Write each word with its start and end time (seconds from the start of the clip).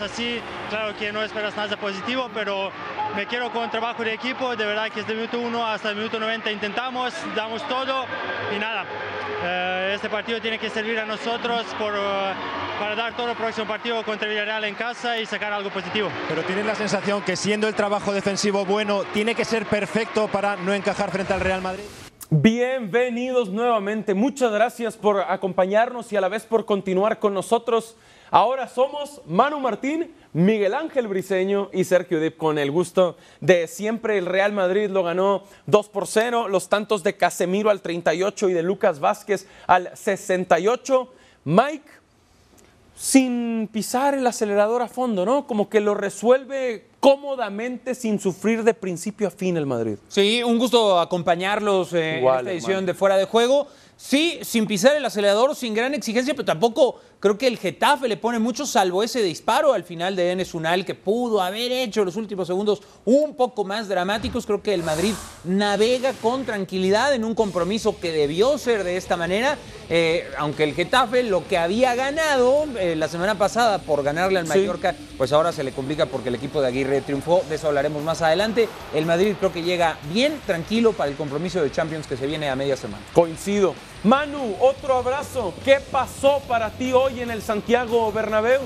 así, 0.00 0.40
claro 0.68 0.96
que 0.96 1.12
no 1.12 1.22
esperas 1.22 1.56
nada 1.56 1.76
positivo, 1.76 2.30
pero 2.34 2.70
me 3.14 3.26
quiero 3.26 3.50
con 3.50 3.70
trabajo 3.70 4.02
de 4.02 4.14
equipo, 4.14 4.56
de 4.56 4.66
verdad 4.66 4.90
que 4.90 5.00
desde 5.00 5.12
el 5.12 5.18
minuto 5.18 5.38
1 5.38 5.66
hasta 5.66 5.90
el 5.90 5.96
minuto 5.96 6.18
90 6.18 6.50
intentamos, 6.50 7.14
damos 7.34 7.66
todo 7.68 8.04
y 8.54 8.58
nada, 8.58 8.84
eh, 9.44 9.92
este 9.94 10.08
partido 10.08 10.40
tiene 10.40 10.58
que 10.58 10.70
servir 10.70 10.98
a 10.98 11.06
nosotros 11.06 11.64
por, 11.78 11.94
eh, 11.94 12.32
para 12.78 12.94
dar 12.94 13.16
todo 13.16 13.30
el 13.30 13.36
próximo 13.36 13.66
partido 13.66 14.02
contra 14.04 14.28
Villarreal 14.28 14.64
en 14.64 14.74
casa 14.74 15.18
y 15.18 15.26
sacar 15.26 15.52
algo 15.52 15.70
positivo. 15.70 16.08
Pero 16.28 16.42
tienes 16.42 16.66
la 16.66 16.74
sensación 16.74 17.22
que 17.22 17.36
siendo 17.36 17.68
el 17.68 17.74
trabajo 17.74 18.12
defensivo 18.12 18.64
bueno, 18.64 19.04
tiene 19.12 19.34
que 19.34 19.44
ser 19.44 19.66
perfecto 19.66 20.28
para 20.28 20.56
no 20.56 20.74
encajar 20.74 21.10
frente 21.10 21.32
al 21.32 21.40
Real 21.40 21.62
Madrid. 21.62 21.84
Bienvenidos 22.30 23.50
nuevamente. 23.50 24.12
Muchas 24.14 24.50
gracias 24.52 24.96
por 24.96 25.20
acompañarnos 25.20 26.12
y 26.12 26.16
a 26.16 26.20
la 26.20 26.28
vez 26.28 26.44
por 26.44 26.64
continuar 26.64 27.20
con 27.20 27.34
nosotros. 27.34 27.96
Ahora 28.30 28.68
somos 28.68 29.22
Manu 29.26 29.60
Martín, 29.60 30.12
Miguel 30.32 30.74
Ángel 30.74 31.06
Briseño 31.08 31.70
y 31.72 31.84
Sergio 31.84 32.20
Dip 32.20 32.36
con 32.36 32.58
el 32.58 32.70
gusto 32.70 33.16
de 33.40 33.68
siempre. 33.68 34.18
El 34.18 34.26
Real 34.26 34.52
Madrid 34.52 34.90
lo 34.90 35.02
ganó 35.02 35.44
2 35.66 35.88
por 35.88 36.06
0, 36.06 36.48
los 36.48 36.68
tantos 36.68 37.02
de 37.02 37.16
Casemiro 37.16 37.70
al 37.70 37.82
38 37.82 38.50
y 38.50 38.52
de 38.52 38.62
Lucas 38.62 39.00
Vázquez 39.00 39.46
al 39.66 39.90
68. 39.94 41.12
Mike, 41.44 41.88
sin 42.96 43.68
pisar 43.72 44.14
el 44.14 44.26
acelerador 44.26 44.82
a 44.82 44.88
fondo, 44.88 45.24
¿no? 45.24 45.46
Como 45.46 45.68
que 45.68 45.80
lo 45.80 45.94
resuelve 45.94 46.88
cómodamente 46.98 47.94
sin 47.94 48.18
sufrir 48.18 48.64
de 48.64 48.74
principio 48.74 49.28
a 49.28 49.30
fin 49.30 49.56
el 49.56 49.66
Madrid. 49.66 49.96
Sí, 50.08 50.42
un 50.42 50.58
gusto 50.58 50.98
acompañarlos 50.98 51.92
eh, 51.92 52.16
Igual, 52.18 52.40
en 52.40 52.40
esta 52.40 52.52
edición 52.52 52.86
de 52.86 52.94
Fuera 52.94 53.16
de 53.16 53.26
Juego. 53.26 53.68
Sí, 53.96 54.40
sin 54.42 54.66
pisar 54.66 54.96
el 54.96 55.04
acelerador, 55.04 55.54
sin 55.54 55.72
gran 55.72 55.94
exigencia, 55.94 56.34
pero 56.34 56.44
tampoco 56.44 57.00
creo 57.20 57.38
que 57.38 57.46
el 57.46 57.58
Getafe 57.58 58.08
le 58.08 58.16
pone 58.16 58.38
mucho, 58.38 58.66
salvo 58.66 59.02
ese 59.02 59.22
disparo 59.22 59.72
al 59.72 59.84
final 59.84 60.16
de 60.16 60.32
Enes 60.32 60.54
Unal, 60.54 60.84
que 60.84 60.94
pudo 60.94 61.40
haber 61.40 61.72
hecho 61.72 62.04
los 62.04 62.16
últimos 62.16 62.46
segundos 62.46 62.82
un 63.04 63.34
poco 63.34 63.64
más 63.64 63.88
dramáticos. 63.88 64.46
Creo 64.46 64.62
que 64.62 64.74
el 64.74 64.82
Madrid 64.82 65.14
navega 65.44 66.12
con 66.14 66.44
tranquilidad 66.44 67.14
en 67.14 67.24
un 67.24 67.34
compromiso 67.34 67.98
que 67.98 68.12
debió 68.12 68.58
ser 68.58 68.84
de 68.84 68.96
esta 68.96 69.16
manera, 69.16 69.58
eh, 69.88 70.28
aunque 70.38 70.64
el 70.64 70.74
Getafe 70.74 71.22
lo 71.22 71.46
que 71.46 71.58
había 71.58 71.94
ganado 71.94 72.64
eh, 72.78 72.96
la 72.96 73.08
semana 73.08 73.36
pasada 73.36 73.78
por 73.78 74.02
ganarle 74.02 74.38
al 74.38 74.46
Sí. 74.46 74.58
Mallorca, 74.58 74.94
pues 75.18 75.32
ahora 75.32 75.52
se 75.52 75.64
le 75.64 75.72
complica 75.72 76.06
porque 76.06 76.28
el 76.28 76.36
equipo 76.36 76.60
de 76.60 76.68
Aguirre 76.68 77.00
triunfó, 77.00 77.42
de 77.48 77.56
eso 77.56 77.66
hablaremos 77.66 78.02
más 78.02 78.22
adelante. 78.22 78.68
El 78.94 79.06
Madrid 79.06 79.34
creo 79.38 79.52
que 79.52 79.62
llega 79.62 79.98
bien 80.12 80.40
tranquilo 80.46 80.92
para 80.92 81.10
el 81.10 81.16
compromiso 81.16 81.60
de 81.62 81.70
Champions 81.72 82.06
que 82.06 82.16
se 82.16 82.26
viene 82.26 82.48
a 82.48 82.56
media 82.56 82.76
semana. 82.76 83.02
Coincido. 83.12 83.74
Manu, 84.06 84.54
otro 84.60 84.94
abrazo. 84.94 85.52
¿Qué 85.64 85.80
pasó 85.80 86.40
para 86.46 86.70
ti 86.70 86.92
hoy 86.92 87.22
en 87.22 87.30
el 87.32 87.42
Santiago 87.42 88.12
Bernabéu? 88.12 88.60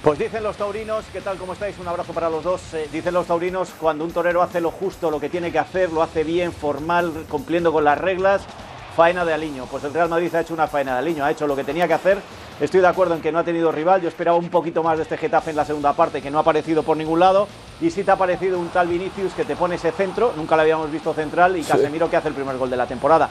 Pues 0.00 0.16
dicen 0.16 0.44
los 0.44 0.56
taurinos, 0.56 1.04
¿qué 1.12 1.20
tal? 1.20 1.38
¿Cómo 1.38 1.54
estáis? 1.54 1.76
Un 1.80 1.88
abrazo 1.88 2.12
para 2.12 2.30
los 2.30 2.44
dos. 2.44 2.60
Eh, 2.74 2.88
dicen 2.92 3.14
los 3.14 3.26
taurinos, 3.26 3.70
cuando 3.80 4.04
un 4.04 4.12
torero 4.12 4.42
hace 4.42 4.60
lo 4.60 4.70
justo, 4.70 5.10
lo 5.10 5.18
que 5.18 5.28
tiene 5.28 5.50
que 5.50 5.58
hacer, 5.58 5.90
lo 5.90 6.04
hace 6.04 6.22
bien, 6.22 6.52
formal, 6.52 7.26
cumpliendo 7.28 7.72
con 7.72 7.82
las 7.82 7.98
reglas, 7.98 8.42
faena 8.92 9.24
de 9.24 9.32
aliño. 9.32 9.66
Pues 9.66 9.82
el 9.84 9.92
Real 9.92 10.08
Madrid 10.08 10.34
ha 10.34 10.40
hecho 10.40 10.54
una 10.54 10.68
faena 10.68 10.92
de 10.92 10.98
aliño, 10.98 11.24
ha 11.24 11.30
hecho 11.30 11.46
lo 11.46 11.56
que 11.56 11.64
tenía 11.64 11.88
que 11.88 11.94
hacer. 11.94 12.18
Estoy 12.60 12.80
de 12.80 12.86
acuerdo 12.86 13.14
en 13.14 13.20
que 13.20 13.32
no 13.32 13.38
ha 13.38 13.44
tenido 13.44 13.72
rival. 13.72 14.00
Yo 14.00 14.08
esperaba 14.08 14.36
un 14.36 14.48
poquito 14.48 14.82
más 14.82 14.98
de 14.98 15.02
este 15.02 15.16
Getafe 15.16 15.50
en 15.50 15.56
la 15.56 15.64
segunda 15.64 15.92
parte, 15.94 16.22
que 16.22 16.30
no 16.30 16.38
ha 16.38 16.42
aparecido 16.42 16.82
por 16.82 16.96
ningún 16.96 17.18
lado. 17.18 17.48
Y 17.80 17.90
sí 17.90 18.04
te 18.04 18.10
ha 18.10 18.14
aparecido 18.14 18.58
un 18.58 18.68
tal 18.68 18.88
Vinicius 18.88 19.32
que 19.32 19.44
te 19.44 19.56
pone 19.56 19.74
ese 19.74 19.90
centro, 19.90 20.32
nunca 20.36 20.54
lo 20.54 20.62
habíamos 20.62 20.90
visto 20.90 21.12
central, 21.14 21.56
y 21.56 21.62
Casemiro 21.62 22.08
que 22.08 22.16
hace 22.16 22.28
el 22.28 22.34
primer 22.34 22.56
gol 22.56 22.70
de 22.70 22.76
la 22.76 22.86
temporada. 22.86 23.28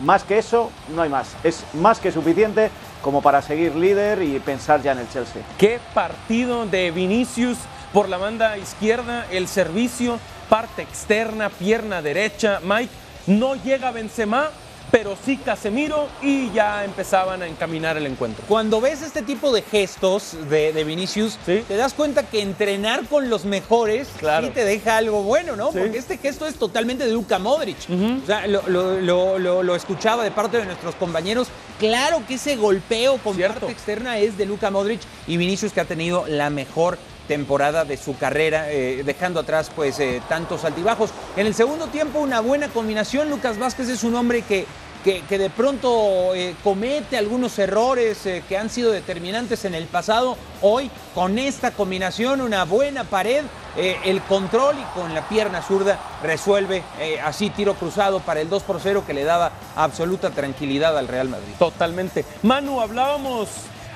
Más 0.00 0.24
que 0.24 0.38
eso, 0.38 0.70
no 0.94 1.02
hay 1.02 1.08
más. 1.08 1.34
Es 1.44 1.64
más 1.74 2.00
que 2.00 2.10
suficiente 2.10 2.70
como 3.00 3.22
para 3.22 3.40
seguir 3.42 3.76
líder 3.76 4.22
y 4.22 4.40
pensar 4.40 4.82
ya 4.82 4.92
en 4.92 4.98
el 4.98 5.08
Chelsea. 5.08 5.42
Qué 5.56 5.78
partido 5.94 6.66
de 6.66 6.90
Vinicius 6.90 7.58
por 7.92 8.08
la 8.08 8.18
banda 8.18 8.58
izquierda, 8.58 9.26
el 9.30 9.46
servicio, 9.46 10.18
parte 10.48 10.82
externa, 10.82 11.48
pierna 11.48 12.02
derecha. 12.02 12.60
Mike 12.64 12.92
no 13.28 13.54
llega 13.54 13.92
Benzema, 13.92 14.50
pero 14.94 15.16
sí 15.24 15.38
Casemiro 15.38 16.06
y 16.22 16.52
ya 16.52 16.84
empezaban 16.84 17.42
a 17.42 17.48
encaminar 17.48 17.96
el 17.96 18.06
encuentro. 18.06 18.44
Cuando 18.46 18.80
ves 18.80 19.02
este 19.02 19.22
tipo 19.22 19.52
de 19.52 19.60
gestos 19.62 20.36
de, 20.48 20.72
de 20.72 20.84
Vinicius, 20.84 21.36
Sí. 21.44 21.64
te 21.66 21.76
das 21.76 21.94
cuenta 21.94 22.22
que 22.22 22.40
entrenar 22.42 23.04
con 23.08 23.28
los 23.28 23.44
mejores 23.44 24.06
Claro. 24.20 24.46
sí 24.46 24.52
te 24.52 24.64
deja 24.64 24.96
algo 24.98 25.24
bueno, 25.24 25.56
¿no? 25.56 25.72
Sí. 25.72 25.78
Porque 25.80 25.98
este 25.98 26.16
gesto 26.18 26.46
es 26.46 26.54
totalmente 26.54 27.06
de 27.06 27.10
Luka 27.12 27.40
Modric. 27.40 27.76
O 28.22 28.24
sea, 28.24 28.46
lo, 28.46 28.62
lo- 28.68 29.00
lo- 29.00 29.38
lo- 29.40 29.62
lo 29.64 29.74
escuchaba 29.74 30.22
de 30.22 30.30
parte 30.30 30.58
de 30.58 30.64
nuestros 30.66 30.94
compañeros. 30.94 31.48
Claro 31.80 32.22
que 32.28 32.34
ese 32.34 32.54
golpeo 32.54 33.18
con 33.18 33.34
Cierto. 33.34 33.58
parte 33.60 33.72
externa 33.72 34.18
es 34.18 34.38
de 34.38 34.46
Luka 34.46 34.70
Modric 34.70 35.00
y 35.26 35.36
Vinicius 35.36 35.72
que 35.72 35.80
ha 35.80 35.86
tenido 35.86 36.24
la 36.28 36.50
mejor 36.50 36.98
temporada 37.26 37.84
de 37.84 37.96
su 37.96 38.16
carrera, 38.18 38.70
eh, 38.70 39.02
dejando 39.04 39.40
atrás 39.40 39.72
pues 39.74 39.98
eh, 39.98 40.20
tantos 40.28 40.64
altibajos. 40.64 41.10
En 41.36 41.46
el 41.46 41.54
segundo 41.54 41.86
tiempo 41.88 42.20
una 42.20 42.40
buena 42.40 42.68
combinación. 42.68 43.28
Lucas 43.30 43.58
Vázquez 43.58 43.88
es 43.88 44.04
un 44.04 44.14
hombre 44.14 44.42
que, 44.42 44.66
que, 45.04 45.38
de 45.38 45.50
pronto 45.50 46.34
eh, 46.34 46.56
comete 46.64 47.18
algunos 47.18 47.58
errores 47.58 48.24
eh, 48.24 48.42
que 48.48 48.56
han 48.56 48.70
sido 48.70 48.90
determinantes 48.90 49.66
en 49.66 49.74
el 49.74 49.84
pasado. 49.84 50.36
Hoy 50.62 50.90
con 51.14 51.38
esta 51.38 51.72
combinación, 51.72 52.40
una 52.40 52.64
buena 52.64 53.04
pared, 53.04 53.44
eh, 53.76 53.98
el 54.04 54.22
control 54.22 54.76
y 54.78 54.98
con 54.98 55.12
la 55.14 55.28
pierna 55.28 55.60
zurda 55.60 55.98
resuelve 56.22 56.82
así 57.22 57.50
tiro 57.50 57.74
cruzado 57.74 58.20
para 58.20 58.40
el 58.40 58.48
2 58.48 58.62
por 58.62 58.80
0 58.80 59.04
que 59.06 59.12
le 59.12 59.24
daba 59.24 59.52
absoluta 59.76 60.30
tranquilidad 60.30 60.96
al 60.96 61.08
Real 61.08 61.28
Madrid. 61.28 61.52
Totalmente. 61.58 62.24
Manu, 62.42 62.80
hablábamos 62.80 63.48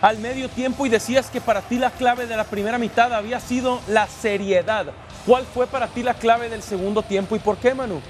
al 0.03 0.19
medio 0.19 0.49
tiempo 0.51 0.85
y 0.85 0.91
decías 0.91 1.31
que 1.31 1.41
para 1.41 1.63
ti 1.63 1.79
la 1.79 1.91
clave 1.91 2.27
de 2.27 2.37
la 2.37 2.45
primera 2.45 2.77
mitad 2.77 3.13
había 3.15 3.41
sido 3.41 3.81
la 3.89 4.07
seriedad. 4.07 4.87
¿Cuál 5.27 5.47
fue 5.47 5.67
para 5.67 5.89
ti 5.89 6.03
la 6.03 6.15
clave 6.15 6.49
del 6.49 6.63
segundo 6.63 7.03
tiempo 7.03 7.35
y 7.35 7.39
por 7.39 7.57
qué, 7.57 7.75
Manu? 7.75 8.01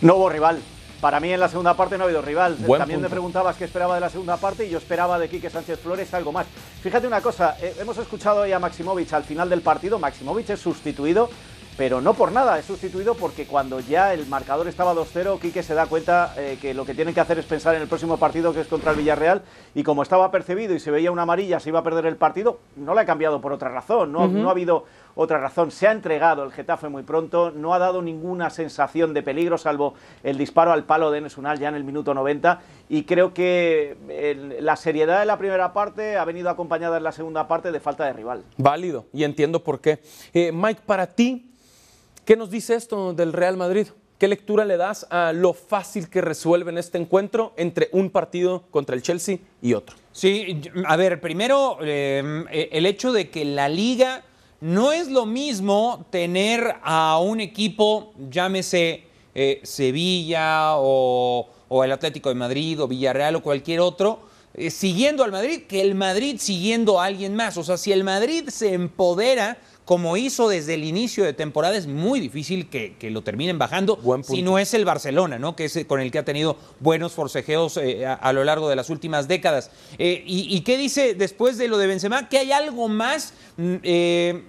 No 0.00 0.16
hubo 0.16 0.28
rival. 0.28 0.58
Para 1.00 1.18
mí 1.18 1.32
en 1.32 1.40
la 1.40 1.48
segunda 1.48 1.74
parte 1.74 1.96
no 1.96 2.04
ha 2.04 2.06
habido 2.06 2.20
rival. 2.20 2.56
Buen 2.58 2.78
También 2.78 3.00
me 3.00 3.06
punto. 3.06 3.14
preguntabas 3.14 3.56
qué 3.56 3.64
esperaba 3.64 3.94
de 3.94 4.02
la 4.02 4.10
segunda 4.10 4.36
parte 4.36 4.66
y 4.66 4.70
yo 4.70 4.76
esperaba 4.78 5.18
de 5.18 5.28
Quique 5.30 5.48
Sánchez 5.48 5.80
Flores 5.80 6.12
algo 6.12 6.30
más. 6.30 6.46
Fíjate 6.82 7.06
una 7.06 7.22
cosa, 7.22 7.56
eh, 7.60 7.74
hemos 7.80 7.96
escuchado 7.96 8.42
hoy 8.42 8.52
a 8.52 8.58
Maximovic 8.58 9.10
al 9.14 9.24
final 9.24 9.48
del 9.48 9.62
partido. 9.62 9.98
Maximovic 9.98 10.50
es 10.50 10.60
sustituido, 10.60 11.30
pero 11.76 12.00
no 12.00 12.12
por 12.14 12.30
nada, 12.32 12.58
es 12.58 12.66
sustituido 12.66 13.14
porque 13.14 13.46
cuando 13.46 13.80
ya 13.80 14.12
el 14.12 14.26
marcador 14.26 14.68
estaba 14.68 14.94
2-0, 14.94 15.40
Quique 15.40 15.62
se 15.62 15.74
da 15.74 15.86
cuenta 15.86 16.34
eh, 16.36 16.58
que 16.60 16.74
lo 16.74 16.84
que 16.84 16.94
tienen 16.94 17.14
que 17.14 17.20
hacer 17.20 17.38
es 17.38 17.46
pensar 17.46 17.74
en 17.74 17.82
el 17.82 17.88
próximo 17.88 18.18
partido 18.18 18.52
que 18.52 18.60
es 18.60 18.66
contra 18.66 18.90
el 18.90 18.98
Villarreal 18.98 19.42
y 19.74 19.82
como 19.82 20.02
estaba 20.02 20.30
percibido 20.30 20.74
y 20.74 20.80
se 20.80 20.90
veía 20.90 21.10
una 21.10 21.22
amarilla, 21.22 21.58
se 21.58 21.70
iba 21.70 21.78
a 21.78 21.82
perder 21.82 22.04
el 22.06 22.16
partido, 22.16 22.58
no 22.76 22.94
le 22.94 23.00
ha 23.00 23.06
cambiado 23.06 23.40
por 23.40 23.52
otra 23.52 23.70
razón, 23.70 24.12
no, 24.12 24.28
no 24.28 24.48
ha 24.48 24.52
habido 24.52 24.84
otra 25.14 25.38
razón. 25.38 25.70
Se 25.70 25.88
ha 25.88 25.92
entregado 25.92 26.44
el 26.44 26.52
Getafe 26.52 26.88
muy 26.88 27.02
pronto, 27.02 27.50
no 27.50 27.72
ha 27.74 27.78
dado 27.78 28.02
ninguna 28.02 28.50
sensación 28.50 29.14
de 29.14 29.22
peligro, 29.22 29.56
salvo 29.58 29.94
el 30.22 30.36
disparo 30.38 30.72
al 30.72 30.84
palo 30.84 31.10
de 31.10 31.18
Enes 31.18 31.38
Unal 31.38 31.58
ya 31.58 31.68
en 31.68 31.74
el 31.74 31.84
minuto 31.84 32.12
90. 32.14 32.60
Y 32.88 33.04
creo 33.04 33.32
que 33.34 33.96
el- 34.08 34.64
la 34.64 34.76
seriedad 34.76 35.20
de 35.20 35.26
la 35.26 35.38
primera 35.38 35.72
parte 35.72 36.16
ha 36.16 36.24
venido 36.24 36.50
acompañada 36.50 36.96
en 36.98 37.04
la 37.04 37.12
segunda 37.12 37.48
parte 37.48 37.72
de 37.72 37.80
falta 37.80 38.04
de 38.04 38.12
rival. 38.12 38.44
Válido, 38.58 39.06
y 39.12 39.24
entiendo 39.24 39.62
por 39.64 39.80
qué. 39.80 40.00
Eh, 40.32 40.52
Mike, 40.52 40.82
para 40.86 41.06
ti, 41.06 41.49
¿qué 42.24 42.36
nos 42.36 42.50
dice 42.50 42.74
esto 42.74 43.12
del 43.12 43.32
Real 43.32 43.56
Madrid? 43.56 43.88
¿Qué 44.18 44.28
lectura 44.28 44.64
le 44.66 44.76
das 44.76 45.06
a 45.10 45.32
lo 45.32 45.54
fácil 45.54 46.10
que 46.10 46.20
resuelven 46.20 46.76
este 46.76 46.98
encuentro 46.98 47.54
entre 47.56 47.88
un 47.92 48.10
partido 48.10 48.64
contra 48.70 48.94
el 48.94 49.02
Chelsea 49.02 49.38
y 49.62 49.72
otro? 49.72 49.96
Sí, 50.12 50.60
a 50.86 50.96
ver, 50.96 51.20
primero 51.20 51.78
eh, 51.80 52.68
el 52.70 52.84
hecho 52.84 53.12
de 53.12 53.30
que 53.30 53.44
la 53.46 53.68
liga 53.68 54.22
no 54.60 54.92
es 54.92 55.08
lo 55.08 55.24
mismo 55.24 56.04
tener 56.10 56.76
a 56.82 57.18
un 57.18 57.40
equipo, 57.40 58.12
llámese 58.30 59.04
eh, 59.34 59.60
Sevilla 59.62 60.76
o, 60.76 61.48
o 61.68 61.84
el 61.84 61.92
Atlético 61.92 62.28
de 62.28 62.34
Madrid 62.34 62.82
o 62.82 62.88
Villarreal 62.88 63.36
o 63.36 63.42
cualquier 63.42 63.80
otro, 63.80 64.28
eh, 64.52 64.70
siguiendo 64.70 65.22
al 65.22 65.30
Madrid, 65.30 65.62
que 65.68 65.80
el 65.80 65.94
Madrid 65.94 66.36
siguiendo 66.38 67.00
a 67.00 67.06
alguien 67.06 67.34
más. 67.36 67.56
O 67.56 67.62
sea, 67.62 67.76
si 67.76 67.92
el 67.92 68.04
Madrid 68.04 68.48
se 68.48 68.74
empodera 68.74 69.58
como 69.90 70.16
hizo 70.16 70.48
desde 70.48 70.74
el 70.74 70.84
inicio 70.84 71.24
de 71.24 71.32
temporada, 71.32 71.76
es 71.76 71.88
muy 71.88 72.20
difícil 72.20 72.68
que, 72.68 72.94
que 72.96 73.10
lo 73.10 73.22
terminen 73.22 73.58
bajando. 73.58 73.98
Si 74.22 74.40
no 74.40 74.56
es 74.56 74.72
el 74.72 74.84
Barcelona, 74.84 75.40
¿no? 75.40 75.56
Que 75.56 75.64
es 75.64 75.84
con 75.88 75.98
el 75.98 76.12
que 76.12 76.20
ha 76.20 76.24
tenido 76.24 76.56
buenos 76.78 77.10
forcejeos 77.10 77.76
eh, 77.76 78.06
a, 78.06 78.14
a 78.14 78.32
lo 78.32 78.44
largo 78.44 78.68
de 78.68 78.76
las 78.76 78.88
últimas 78.88 79.26
décadas. 79.26 79.72
Eh, 79.98 80.22
y, 80.24 80.56
y 80.56 80.60
qué 80.60 80.78
dice 80.78 81.14
después 81.14 81.58
de 81.58 81.66
lo 81.66 81.76
de 81.76 81.88
Benzema? 81.88 82.28
Que 82.28 82.38
hay 82.38 82.52
algo 82.52 82.86
más, 82.86 83.34
mm, 83.56 83.74
eh, 83.82 84.44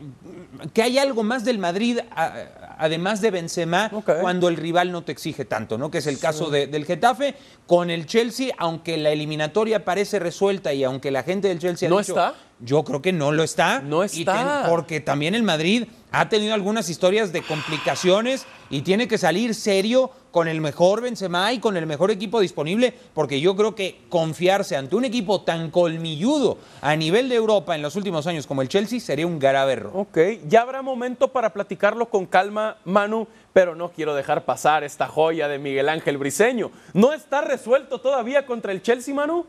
que 0.74 0.82
hay 0.82 0.98
algo 0.98 1.24
más 1.24 1.46
del 1.46 1.58
Madrid, 1.60 2.00
a- 2.16 2.34
además 2.78 3.22
de 3.22 3.32
Benzema, 3.32 3.90
cuando 4.22 4.48
el 4.50 4.58
rival 4.58 4.92
no 4.92 5.04
te 5.04 5.12
exige 5.12 5.46
tanto, 5.46 5.78
¿no? 5.78 5.90
Que 5.92 6.00
es 6.00 6.08
el 6.08 6.20
caso 6.20 6.50
de- 6.50 6.68
del 6.68 6.86
Getafe. 6.86 7.36
Con 7.68 7.90
el 7.90 8.06
Chelsea, 8.06 8.54
aunque 8.58 8.98
la 8.98 9.12
eliminatoria 9.12 9.86
parece 9.86 10.20
resuelta 10.20 10.74
y 10.74 10.84
aunque 10.84 11.12
la 11.12 11.24
gente 11.24 11.48
del 11.48 11.60
Chelsea 11.60 11.88
ha 11.88 11.90
¿No 11.90 12.00
dicho, 12.00 12.12
está? 12.14 12.34
Yo 12.60 12.84
creo 12.84 13.02
que 13.02 13.12
no 13.14 13.32
lo 13.32 13.44
está. 13.44 13.80
No 13.82 14.04
Y 14.04 14.08
está. 14.08 14.62
ten- 14.64 14.70
porque 14.72 15.00
también 15.00 15.34
el 15.36 15.44
Madrid 15.44 15.86
ha 16.12 16.30
tenido 16.30 16.54
algunas 16.54 16.90
historias 16.90 17.32
de 17.32 17.42
complicaciones 17.42 18.46
y 18.70 18.82
tiene 18.82 19.08
que 19.08 19.18
salir 19.18 19.56
serio 19.56 20.12
con 20.32 20.48
el 20.48 20.62
mejor 20.62 21.02
Benzema 21.02 21.52
y 21.52 21.60
con 21.60 21.76
el 21.78 21.86
mejor 21.86 22.12
equipo 22.12 22.40
disponible, 22.40 22.94
porque 23.14 23.42
yo 23.42 23.56
creo 23.56 23.76
que 23.76 24.02
confiarse 24.10 24.76
ante 24.76 24.96
un 24.96 25.06
equipo 25.06 25.42
tan 25.42 25.72
colmilludo 25.72 26.58
a 26.82 26.96
nivel 26.96 27.30
de 27.30 27.36
Europa 27.36 27.76
en 27.76 27.82
los 27.82 27.96
últimos 27.96 28.28
años 28.28 28.48
como 28.48 28.62
el 28.62 28.70
Chelsea 28.70 29.00
sería 29.00 29.28
un 29.28 29.40
grave 29.40 29.74
error. 29.74 29.92
Ok, 29.94 30.18
ya 30.48 30.62
habrá 30.62 30.82
momento 30.82 31.30
para 31.30 31.52
platicarlo 31.52 32.10
con 32.10 32.26
calma, 32.26 32.78
Manu, 32.86 33.28
pero 33.54 33.76
no 33.76 33.92
quiero 33.92 34.16
dejar 34.16 34.46
pasar 34.46 34.84
esta 34.84 35.08
joya 35.08 35.48
de 35.48 35.60
Miguel 35.60 35.90
Ángel 35.90 36.18
Briseño. 36.18 36.72
¿No 36.94 37.14
está 37.14 37.42
resuelto 37.42 38.00
todavía 38.00 38.46
contra 38.46 38.72
el 38.72 38.82
Chelsea, 38.82 39.14
Manu? 39.14 39.46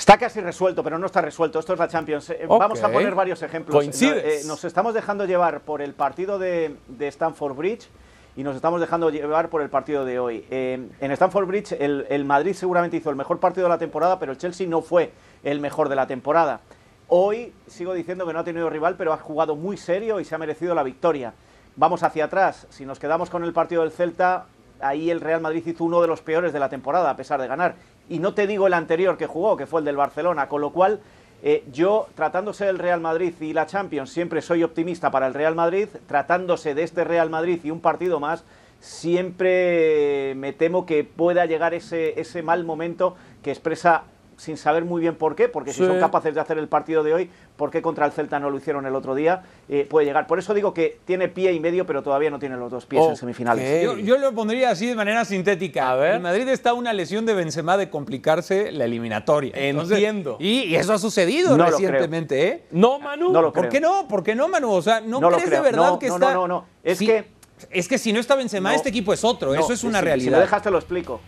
Está 0.00 0.16
casi 0.16 0.40
resuelto, 0.40 0.82
pero 0.82 0.98
no 0.98 1.04
está 1.04 1.20
resuelto. 1.20 1.58
Esto 1.58 1.74
es 1.74 1.78
la 1.78 1.86
Champions. 1.86 2.30
Eh, 2.30 2.46
Vamos 2.48 2.82
a 2.82 2.90
poner 2.90 3.14
varios 3.14 3.42
ejemplos. 3.42 3.76
Coincides. 3.76 4.44
Eh, 4.44 4.48
nos 4.48 4.64
estamos 4.64 4.94
dejando 4.94 5.26
llevar 5.26 5.60
por 5.60 5.82
el 5.82 5.92
partido 5.92 6.38
de, 6.38 6.74
de 6.88 7.08
Stamford 7.08 7.54
Bridge 7.54 7.86
y 8.34 8.42
nos 8.42 8.56
estamos 8.56 8.80
dejando 8.80 9.10
llevar 9.10 9.50
por 9.50 9.60
el 9.60 9.68
partido 9.68 10.06
de 10.06 10.18
hoy. 10.18 10.46
Eh, 10.50 10.88
en 11.02 11.10
Stamford 11.12 11.46
Bridge 11.46 11.72
el, 11.72 12.06
el 12.08 12.24
Madrid 12.24 12.54
seguramente 12.54 12.96
hizo 12.96 13.10
el 13.10 13.16
mejor 13.16 13.40
partido 13.40 13.66
de 13.66 13.68
la 13.68 13.76
temporada, 13.76 14.18
pero 14.18 14.32
el 14.32 14.38
Chelsea 14.38 14.66
no 14.66 14.80
fue 14.80 15.12
el 15.44 15.60
mejor 15.60 15.90
de 15.90 15.96
la 15.96 16.06
temporada. 16.06 16.60
Hoy 17.08 17.52
sigo 17.66 17.92
diciendo 17.92 18.26
que 18.26 18.32
no 18.32 18.38
ha 18.38 18.44
tenido 18.44 18.70
rival, 18.70 18.94
pero 18.96 19.12
ha 19.12 19.18
jugado 19.18 19.54
muy 19.54 19.76
serio 19.76 20.18
y 20.18 20.24
se 20.24 20.34
ha 20.34 20.38
merecido 20.38 20.74
la 20.74 20.82
victoria. 20.82 21.34
Vamos 21.76 22.02
hacia 22.04 22.24
atrás. 22.24 22.66
Si 22.70 22.86
nos 22.86 22.98
quedamos 22.98 23.28
con 23.28 23.44
el 23.44 23.52
partido 23.52 23.82
del 23.82 23.90
Celta, 23.90 24.46
ahí 24.80 25.10
el 25.10 25.20
Real 25.20 25.42
Madrid 25.42 25.62
hizo 25.66 25.84
uno 25.84 26.00
de 26.00 26.08
los 26.08 26.22
peores 26.22 26.54
de 26.54 26.58
la 26.58 26.70
temporada, 26.70 27.10
a 27.10 27.16
pesar 27.16 27.38
de 27.38 27.46
ganar. 27.46 27.74
Y 28.10 28.18
no 28.18 28.34
te 28.34 28.46
digo 28.46 28.66
el 28.66 28.74
anterior 28.74 29.16
que 29.16 29.26
jugó, 29.26 29.56
que 29.56 29.66
fue 29.66 29.80
el 29.80 29.84
del 29.86 29.96
Barcelona, 29.96 30.48
con 30.48 30.60
lo 30.60 30.72
cual 30.72 31.00
eh, 31.42 31.64
yo, 31.70 32.08
tratándose 32.16 32.66
del 32.66 32.80
Real 32.80 33.00
Madrid 33.00 33.32
y 33.40 33.52
la 33.52 33.66
Champions, 33.66 34.10
siempre 34.10 34.42
soy 34.42 34.64
optimista 34.64 35.12
para 35.12 35.28
el 35.28 35.32
Real 35.32 35.54
Madrid, 35.54 35.88
tratándose 36.08 36.74
de 36.74 36.82
este 36.82 37.04
Real 37.04 37.30
Madrid 37.30 37.60
y 37.62 37.70
un 37.70 37.80
partido 37.80 38.18
más, 38.18 38.44
siempre 38.80 40.34
me 40.36 40.52
temo 40.52 40.86
que 40.86 41.04
pueda 41.04 41.46
llegar 41.46 41.72
ese, 41.72 42.20
ese 42.20 42.42
mal 42.42 42.64
momento 42.64 43.14
que 43.42 43.52
expresa 43.52 44.02
sin 44.40 44.56
saber 44.56 44.84
muy 44.86 45.02
bien 45.02 45.16
por 45.16 45.36
qué, 45.36 45.48
porque 45.48 45.72
si 45.72 45.80
Sí. 45.80 45.86
son 45.86 46.00
capaces 46.00 46.34
de 46.34 46.40
hacer 46.40 46.56
el 46.56 46.66
partido 46.66 47.02
de 47.02 47.12
hoy, 47.12 47.30
¿por 47.56 47.70
qué 47.70 47.82
contra 47.82 48.06
el 48.06 48.12
Celta 48.12 48.40
no 48.40 48.48
lo 48.48 48.56
hicieron 48.56 48.86
el 48.86 48.94
otro 48.94 49.14
día? 49.14 49.42
Eh, 49.68 49.86
puede 49.88 50.06
llegar. 50.06 50.26
Por 50.26 50.38
eso 50.38 50.54
digo 50.54 50.72
que 50.72 50.98
tiene 51.04 51.28
pie 51.28 51.52
y 51.52 51.60
medio, 51.60 51.84
pero 51.84 52.02
todavía 52.02 52.30
no 52.30 52.38
tiene 52.38 52.56
los 52.56 52.70
dos 52.70 52.86
pies 52.86 53.04
en 53.06 53.16
semifinales. 53.16 53.84
Yo, 53.84 53.98
yo 53.98 54.16
lo 54.16 54.32
pondría 54.34 54.70
así 54.70 54.86
de 54.86 54.94
manera 54.94 55.24
sintética. 55.26 55.90
A 55.90 55.94
ver. 55.96 56.14
El 56.14 56.20
Madrid 56.20 56.48
está 56.48 56.70
a 56.70 56.72
una 56.74 56.92
lesión 56.94 57.26
de 57.26 57.34
Benzema 57.34 57.76
de 57.76 57.90
complicarse 57.90 58.72
la 58.72 58.86
eliminatoria. 58.86 59.52
Entiendo. 59.54 60.36
Y, 60.40 60.62
y 60.62 60.76
eso 60.76 60.92
ha 60.94 60.98
sucedido 60.98 61.50
No 61.50 61.64
lo 61.64 61.70
recientemente, 61.70 62.48
¿eh? 62.48 62.64
No, 62.70 62.98
Manu. 62.98 63.30
No 63.30 63.42
lo 63.42 63.52
¿Por 63.52 63.68
creo. 63.68 63.70
qué 63.72 63.80
no? 63.80 64.08
¿Por 64.08 64.22
qué 64.22 64.34
no, 64.34 64.48
Manu? 64.48 64.70
O 64.72 64.80
sea, 64.82 65.00
¿no, 65.00 65.20
No 65.20 65.28
lo 65.30 65.36
crees 65.36 65.50
creo. 65.50 65.62
de 65.62 65.70
verdad 65.70 65.90
No, 65.90 65.98
que 65.98 66.08
no, 66.08 66.14
está...? 66.14 66.32
no, 66.34 66.48
no, 66.48 66.48
no. 66.60 66.64
Es 66.82 66.98
Sí, 66.98 67.06
que- 67.06 67.38
Es 67.70 67.88
que 67.88 67.98
si 67.98 68.10
no 68.14 68.20
está 68.20 68.36
Benzema, 68.36 68.70
No. 68.70 68.76
este 68.76 68.88
equipo 68.88 69.12
es 69.12 69.22
otro. 69.22 69.52
No, 69.52 69.60
eso 69.60 69.74
es 69.74 69.84
una 69.84 69.98
si- 69.98 70.04
realidad. 70.06 70.30
Si 70.30 70.34
me 70.34 70.40
dejas 70.40 70.62
te 70.62 70.70
lo 70.70 70.78
explico. 70.78 71.20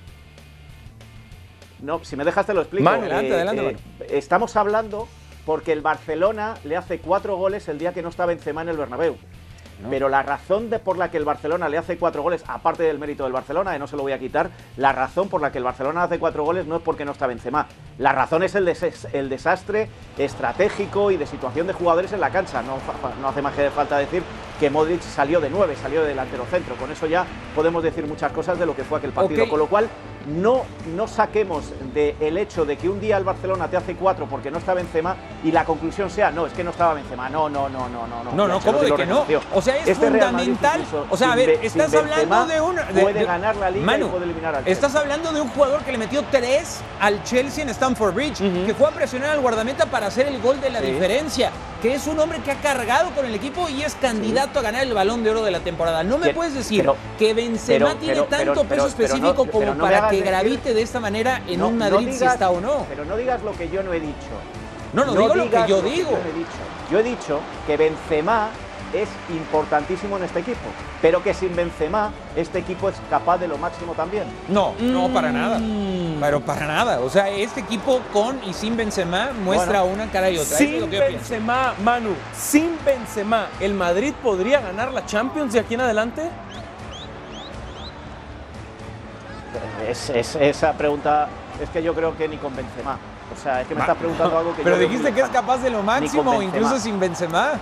No, 1.82 2.02
si 2.04 2.16
me 2.16 2.24
dejas 2.24 2.46
te 2.46 2.54
lo 2.54 2.60
explico. 2.62 2.84
Manu, 2.84 3.02
adelante, 3.02 3.34
adelante, 3.34 3.76
Estamos 4.08 4.56
hablando 4.56 5.08
porque 5.44 5.72
el 5.72 5.80
Barcelona 5.82 6.54
le 6.64 6.76
hace 6.76 7.00
cuatro 7.00 7.36
goles 7.36 7.68
el 7.68 7.78
día 7.78 7.92
que 7.92 8.02
no 8.02 8.08
está 8.08 8.24
Benzema 8.24 8.62
en 8.62 8.68
el 8.70 8.76
Bernabéu. 8.76 9.16
Pero 9.90 10.08
la 10.08 10.22
razón 10.22 10.70
de 10.70 10.78
por 10.78 10.96
la 10.96 11.10
que 11.10 11.16
el 11.16 11.24
Barcelona 11.24 11.68
le 11.68 11.76
hace 11.76 11.98
cuatro 11.98 12.22
goles, 12.22 12.44
aparte 12.46 12.84
del 12.84 13.00
mérito 13.00 13.24
del 13.24 13.32
Barcelona, 13.32 13.72
que 13.72 13.80
no 13.80 13.88
se 13.88 13.96
lo 13.96 14.02
voy 14.02 14.12
a 14.12 14.18
quitar, 14.20 14.48
la 14.76 14.92
razón 14.92 15.28
por 15.28 15.40
la 15.40 15.50
que 15.50 15.58
el 15.58 15.64
Barcelona 15.64 16.04
hace 16.04 16.20
cuatro 16.20 16.44
goles 16.44 16.66
no 16.66 16.76
es 16.76 16.82
porque 16.82 17.04
no 17.04 17.10
está 17.10 17.26
Benzema. 17.26 17.66
La 17.98 18.12
razón 18.12 18.44
es 18.44 18.54
el, 18.54 18.64
des- 18.64 19.08
el 19.12 19.28
desastre 19.28 19.88
estratégico 20.18 21.10
y 21.10 21.16
de 21.16 21.26
situación 21.26 21.66
de 21.66 21.72
jugadores 21.72 22.12
en 22.12 22.20
la 22.20 22.30
cancha. 22.30 22.62
No, 22.62 22.76
no 23.20 23.28
hace 23.28 23.42
más 23.42 23.54
que 23.54 23.70
falta 23.70 23.98
decir 23.98 24.22
que 24.62 24.70
Modric 24.70 25.02
salió 25.02 25.40
de 25.40 25.50
nueve, 25.50 25.74
salió 25.82 26.02
de 26.02 26.08
delantero 26.10 26.46
centro. 26.48 26.76
Con 26.76 26.92
eso 26.92 27.06
ya 27.08 27.26
podemos 27.52 27.82
decir 27.82 28.06
muchas 28.06 28.30
cosas 28.30 28.60
de 28.60 28.64
lo 28.64 28.76
que 28.76 28.84
fue 28.84 28.98
aquel 28.98 29.10
partido. 29.10 29.48
Con 29.48 29.58
lo 29.58 29.66
cual, 29.66 29.88
no, 30.28 30.62
no 30.94 31.08
saquemos 31.08 31.64
del 31.92 32.38
hecho 32.38 32.64
de 32.64 32.76
que 32.76 32.88
un 32.88 33.00
día 33.00 33.16
el 33.16 33.24
Barcelona 33.24 33.66
te 33.66 33.76
hace 33.76 33.96
cuatro 33.96 34.26
porque 34.30 34.52
no 34.52 34.58
está 34.58 34.72
Benzema 34.72 35.16
y 35.42 35.50
la 35.50 35.64
conclusión 35.64 36.10
sea, 36.10 36.30
no, 36.30 36.46
es 36.46 36.52
que 36.52 36.62
no 36.62 36.70
estaba 36.70 36.94
Benzema. 36.94 37.28
No, 37.28 37.48
no, 37.48 37.68
no, 37.68 37.88
no, 37.88 38.06
no. 38.06 38.22
No, 38.32 38.46
no, 38.46 38.60
Ya 38.60 38.64
¿cómo 38.64 38.78
de 38.84 38.92
que 38.94 39.04
no? 39.04 39.26
O 39.52 39.60
sea, 39.60 39.76
es 39.78 39.88
Este 39.88 40.06
fundamental. 40.06 40.78
incluso 40.80 41.06
O 41.10 41.16
sea, 41.16 41.32
a 41.32 41.34
ver, 41.34 41.58
estás 41.60 41.92
hablando 41.92 42.46
de 42.46 42.60
un. 42.60 42.76
de- 42.76 43.02
puede 43.02 43.18
de- 43.18 43.24
ganar 43.24 43.56
la 43.56 43.68
liga 43.68 43.84
Manu, 43.84 44.06
y 44.06 44.10
puede 44.10 44.24
eliminar 44.26 44.54
al 44.54 44.68
Estás 44.68 44.94
hablando 44.94 45.32
de 45.32 45.40
un 45.40 45.48
jugador 45.48 45.82
que 45.82 45.90
le 45.90 45.98
metió 45.98 46.22
tres 46.30 46.82
al 47.00 47.20
Chelsea 47.24 47.64
en 47.64 47.70
Stamford 47.70 48.14
Bridge, 48.14 48.38
que 48.64 48.74
fue 48.74 48.86
a 48.86 48.92
presionar 48.92 49.30
al 49.30 49.40
guardameta 49.40 49.86
para 49.86 50.06
hacer 50.06 50.28
el 50.28 50.40
gol 50.40 50.60
de 50.60 50.70
la 50.70 50.78
Sí. 50.78 50.86
diferencia, 50.86 51.50
que 51.82 51.94
es 51.94 52.06
un 52.06 52.18
hombre 52.20 52.38
que 52.38 52.52
ha 52.52 52.60
cargado 52.60 53.10
con 53.10 53.26
el 53.26 53.34
equipo 53.34 53.68
y 53.68 53.82
es 53.82 53.94
candidato 53.96 54.60
a 54.60 54.62
ganar 54.62 54.84
el 54.84 54.94
balón 54.94 55.24
de 55.24 55.30
oro 55.30 55.42
de 55.42 55.50
la 55.50 55.58
temporada. 55.60 56.04
No 56.04 56.16
me 56.16 56.32
puedes 56.32 56.54
decir 56.54 56.80
pero- 56.82 56.96
que 57.18 57.34
Benzema 57.34 57.86
pero- 57.86 57.98
tiene 57.98 58.22
tanto 58.22 58.64
peso 58.64 58.86
específico 58.86 59.44
no- 59.46 59.50
como 59.50 59.74
no 59.74 59.82
para 59.84 60.08
que 60.08 60.16
decir- 60.16 60.24
gravite 60.30 60.74
de 60.74 60.82
esta 60.82 61.00
manera 61.00 61.42
en 61.48 61.58
No- 61.58 61.68
un 61.68 61.78
Madrid 61.78 62.08
si 62.16 62.24
está 62.24 62.50
o 62.50 62.60
no. 62.60 62.86
Pero 62.88 63.04
no 63.04 63.16
digas 63.16 63.42
lo 63.42 63.52
que 63.52 63.68
yo 63.68 63.82
no 63.82 63.92
he 63.92 63.98
dicho. 63.98 64.14
No, 64.92 65.04
no, 65.04 65.12
digo 65.12 65.34
lo 65.34 65.50
que 65.50 65.64
yo 65.66 65.82
digo. 65.82 66.10
no 66.12 66.18
he 66.30 66.32
dicho. 66.38 66.50
Yo 66.90 66.98
he 67.00 67.02
dicho 67.02 67.40
que 67.66 67.76
Benzema 67.76 68.50
es 68.92 69.08
importantísimo 69.30 70.16
en 70.16 70.24
este 70.24 70.40
equipo, 70.40 70.58
pero 71.00 71.22
que 71.22 71.32
sin 71.34 71.54
Benzema 71.56 72.10
este 72.36 72.58
equipo 72.58 72.88
es 72.88 72.94
capaz 73.10 73.38
de 73.38 73.48
lo 73.48 73.58
máximo 73.58 73.92
también. 73.94 74.24
No, 74.48 74.74
no, 74.80 75.08
para 75.08 75.32
nada. 75.32 75.60
Pero 76.20 76.40
para 76.40 76.66
nada. 76.66 77.00
O 77.00 77.08
sea, 77.10 77.28
este 77.28 77.60
equipo 77.60 78.00
con 78.12 78.38
y 78.44 78.52
sin 78.52 78.76
Benzema 78.76 79.30
muestra 79.44 79.80
Bueno, 79.82 79.94
una 79.94 80.10
cara 80.10 80.30
y 80.30 80.38
otra. 80.38 80.56
Eso 80.56 80.64
es 80.64 80.70
Sin 80.70 80.80
lo 80.80 80.88
que 80.90 80.96
yo 80.96 81.06
pienso. 81.06 81.18
Benzema, 81.30 81.74
Manu, 81.82 82.10
sin 82.36 82.76
Benzema, 82.84 83.46
¿el 83.60 83.74
Madrid 83.74 84.12
podría 84.22 84.60
ganar 84.60 84.92
la 84.92 85.04
Champions 85.06 85.52
de 85.52 85.60
aquí 85.60 85.74
en 85.74 85.80
adelante? 85.82 86.22
Es, 89.88 90.10
es- 90.10 90.36
esa 90.36 90.72
pregunta 90.74 91.28
es 91.62 91.68
que 91.70 91.82
yo 91.82 91.94
creo 91.94 92.16
que 92.16 92.28
ni 92.28 92.36
con 92.36 92.54
Benzema. 92.54 92.96
O 93.36 93.42
sea, 93.42 93.62
es 93.62 93.66
que 93.66 93.74
me 93.74 93.80
estás 93.80 93.96
preguntando 93.96 94.38
algo 94.38 94.54
que 94.54 94.62
Pero 94.64 94.76
yo 94.76 94.82
dijiste 94.82 95.12
que 95.12 95.20
es 95.22 95.28
capaz 95.30 95.58
de 95.58 95.70
lo 95.70 95.82
máximo, 95.82 96.40
incluso 96.42 96.78
sin 96.78 97.00
Benzema. 97.00 97.52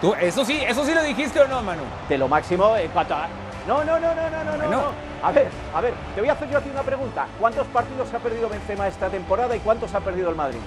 Tú, 0.00 0.14
eso 0.14 0.44
sí, 0.44 0.58
eso 0.66 0.84
sí 0.84 0.94
lo 0.94 1.02
dijiste 1.02 1.40
o 1.40 1.46
no, 1.48 1.62
Manu. 1.62 1.82
de 2.08 2.16
lo 2.18 2.26
máximo 2.28 2.76
en 2.76 2.88
cuanto 2.90 3.14
a... 3.14 3.28
No, 3.68 3.84
no, 3.84 4.00
no, 4.00 4.14
no, 4.14 4.30
no, 4.30 4.44
no, 4.44 4.52
no, 4.52 4.58
Bueno. 4.58 4.70
no. 4.82 5.10
A 5.26 5.32
ver, 5.32 5.48
a 5.74 5.80
ver, 5.82 5.92
te 6.14 6.20
voy 6.22 6.30
a 6.30 6.32
hacer 6.32 6.48
yo 6.50 6.56
a 6.58 6.60
ti 6.62 6.70
una 6.70 6.82
pregunta. 6.82 7.26
¿Cuántos 7.38 7.66
partidos 7.66 8.08
ha 8.14 8.18
perdido 8.18 8.48
Benzema 8.48 8.88
esta 8.88 9.08
temporada 9.10 9.54
y 9.54 9.60
cuántos 9.60 9.94
ha 9.94 10.00
perdido 10.00 10.30
el 10.30 10.36
Madrid? 10.36 10.58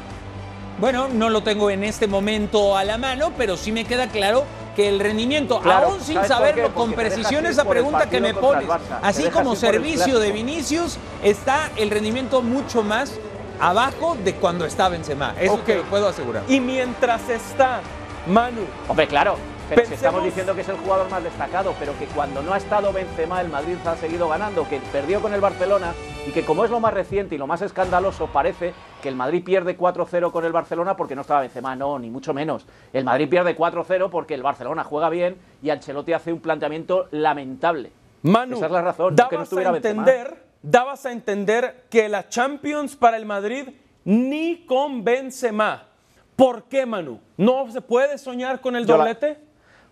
Bueno, 0.77 1.07
no 1.07 1.29
lo 1.29 1.41
tengo 1.41 1.71
en 1.71 1.83
este 1.83 2.07
momento 2.07 2.77
a 2.77 2.83
la 2.83 2.97
mano, 2.99 3.31
pero 3.35 3.57
sí 3.57 3.71
me 3.71 3.85
queda 3.85 4.07
claro 4.07 4.43
que 4.75 4.89
el 4.89 4.99
rendimiento, 4.99 5.59
Claro, 5.59 5.87
aún 5.87 6.01
sin 6.01 6.15
¿sabes 6.15 6.29
por 6.29 6.37
saberlo 6.37 6.73
con 6.75 6.93
precisión 6.93 7.45
esa 7.47 7.63
pregunta 7.65 8.07
que 8.07 8.21
me 8.21 8.33
pones, 8.33 8.67
Barça, 8.67 8.99
así 9.01 9.25
como 9.29 9.55
servicio 9.55 10.19
de. 10.19 10.31
Vinicius, 10.31 10.97
está 11.23 11.69
el 11.75 11.89
rendimiento 11.89 12.41
mucho 12.43 12.83
más 12.83 13.19
abajo 13.59 14.17
de 14.23 14.35
cuando 14.35 14.65
está 14.65 14.89
Benzema. 14.89 15.33
Eso 15.39 15.53
Ok. 15.55 15.63
te 15.65 15.75
lo 15.77 15.83
puedo 15.83 16.07
asegurar. 16.07 16.43
Y 16.47 16.59
mientras 16.59 17.27
está 17.29 17.81
Manu, 18.27 18.61
Hombre, 18.87 19.07
claro. 19.07 19.35
Pero 19.67 19.81
estamos 19.81 20.23
diciendo 20.23 20.53
que 20.53 20.61
es 20.61 20.69
el 20.69 20.77
jugador 20.77 21.09
más 21.09 21.23
destacado, 21.23 21.73
pero 21.79 21.97
que 21.97 22.05
cuando 22.05 22.41
no 22.41 22.53
ha 22.53 22.57
estado 22.57 22.93
Benzema, 22.93 23.41
el 23.41 23.49
Madrid 23.49 23.75
ha 23.85 23.95
seguido 23.95 24.29
ganando, 24.29 24.67
que 24.67 24.79
perdió 24.91 25.21
con 25.21 25.33
el 25.33 25.41
Barcelona 25.41 25.93
y 26.27 26.31
que 26.31 26.45
como 26.45 26.63
es 26.63 26.71
lo 26.71 26.79
más 26.79 26.93
reciente 26.93 27.35
y 27.35 27.37
lo 27.37 27.47
más 27.47 27.61
escandaloso, 27.61 28.27
parece 28.27 28.73
que 29.01 29.09
el 29.09 29.15
Madrid 29.15 29.43
pierde 29.43 29.77
4-0 29.77 30.31
con 30.31 30.45
el 30.45 30.51
Barcelona 30.51 30.95
porque 30.95 31.15
no 31.15 31.21
estaba 31.21 31.41
Benzema. 31.41 31.75
No, 31.75 31.97
ni 31.97 32.09
mucho 32.09 32.33
menos. 32.33 32.65
El 32.91 33.03
Madrid 33.03 33.27
pierde 33.29 33.57
4-0 33.57 34.09
porque 34.09 34.35
el 34.35 34.43
Barcelona 34.43 34.83
juega 34.83 35.09
bien 35.09 35.37
y 35.61 35.69
Ancelotti 35.69 36.13
hace 36.13 36.31
un 36.31 36.39
planteamiento 36.39 37.07
lamentable. 37.11 37.91
Manu, 38.21 38.57
Esa 38.57 38.67
es 38.67 38.71
la 38.71 38.81
razón, 38.81 39.15
dabas 39.15 39.29
que 39.29 39.37
no 39.37 39.43
estuviera 39.43 39.69
a 39.69 39.73
Benzema. 39.73 40.01
entender, 40.01 40.43
dabas 40.61 41.05
a 41.05 41.11
entender 41.11 41.85
que 41.89 42.07
la 42.09 42.29
Champions 42.29 42.95
para 42.95 43.17
el 43.17 43.25
Madrid 43.25 43.69
ni 44.05 44.65
con 44.65 45.03
Benzema. 45.03 45.87
¿Por 46.35 46.63
qué, 46.63 46.85
Manu? 46.85 47.19
¿No 47.37 47.71
se 47.71 47.81
puede 47.81 48.17
soñar 48.17 48.59
con 48.61 48.75
el 48.75 48.85
Yo 48.85 48.97
doblete? 48.97 49.37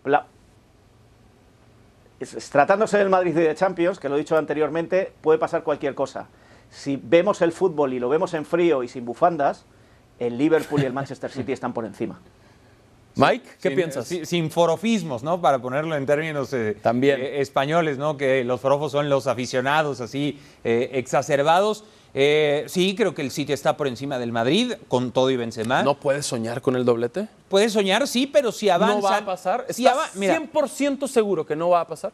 La- 0.04 0.26
es- 2.20 2.34
es- 2.34 2.50
tratándose 2.50 2.98
del 2.98 3.08
Madrid 3.08 3.30
y 3.36 3.40
de 3.42 3.54
Champions, 3.54 3.98
que 3.98 4.08
lo 4.08 4.16
he 4.16 4.18
dicho 4.18 4.36
anteriormente, 4.36 5.12
puede 5.20 5.38
pasar 5.38 5.62
cualquier 5.62 5.94
cosa. 5.94 6.28
Si 6.70 6.98
vemos 7.02 7.42
el 7.42 7.52
fútbol 7.52 7.92
y 7.92 7.98
lo 7.98 8.08
vemos 8.08 8.34
en 8.34 8.44
frío 8.44 8.82
y 8.82 8.88
sin 8.88 9.04
bufandas, 9.04 9.64
el 10.18 10.38
Liverpool 10.38 10.82
y 10.82 10.86
el 10.86 10.92
Manchester 10.92 11.30
City 11.30 11.52
están 11.52 11.72
por 11.72 11.84
encima. 11.84 12.20
Mike, 13.14 13.46
¿qué 13.60 13.68
Sin- 13.68 13.76
piensas? 13.76 14.06
si- 14.08 14.24
Sin 14.24 14.50
forofismos, 14.50 15.22
¿no? 15.22 15.40
Para 15.40 15.58
ponerlo 15.58 15.94
en 15.96 16.06
términos 16.06 16.52
eh, 16.54 16.76
También. 16.80 17.20
eh, 17.20 17.40
españoles, 17.42 17.98
¿no? 17.98 18.16
Que 18.16 18.42
los 18.42 18.58
forofos 18.60 18.90
son 18.92 19.08
los 19.10 19.26
aficionados 19.26 20.00
así 20.00 20.40
eh, 20.64 20.90
exacerbados. 20.94 21.84
Eh, 22.14 22.64
sí, 22.68 22.94
creo 22.94 23.14
que 23.14 23.22
el 23.22 23.30
City 23.30 23.52
está 23.52 23.76
por 23.76 23.88
encima 23.88 24.18
del 24.18 24.32
Madrid, 24.32 24.74
con 24.88 25.12
todo 25.12 25.30
y 25.30 25.36
Benzema. 25.36 25.82
¿No 25.82 25.94
puedes 25.98 26.26
soñar 26.26 26.60
con 26.60 26.76
el 26.76 26.84
doblete? 26.84 27.28
Puede 27.48 27.70
soñar, 27.70 28.06
sí, 28.06 28.26
pero 28.26 28.52
si 28.52 28.68
avanza. 28.68 28.96
¿No 28.96 29.02
va 29.02 29.16
a 29.16 29.24
pasar? 29.24 29.66
Si 29.70 29.86
¿Estás 29.86 29.98
ava- 29.98 30.10
mira, 30.18 30.38
100% 30.38 31.08
seguro 31.08 31.46
que 31.46 31.56
no 31.56 31.70
va 31.70 31.80
a 31.80 31.86
pasar? 31.86 32.12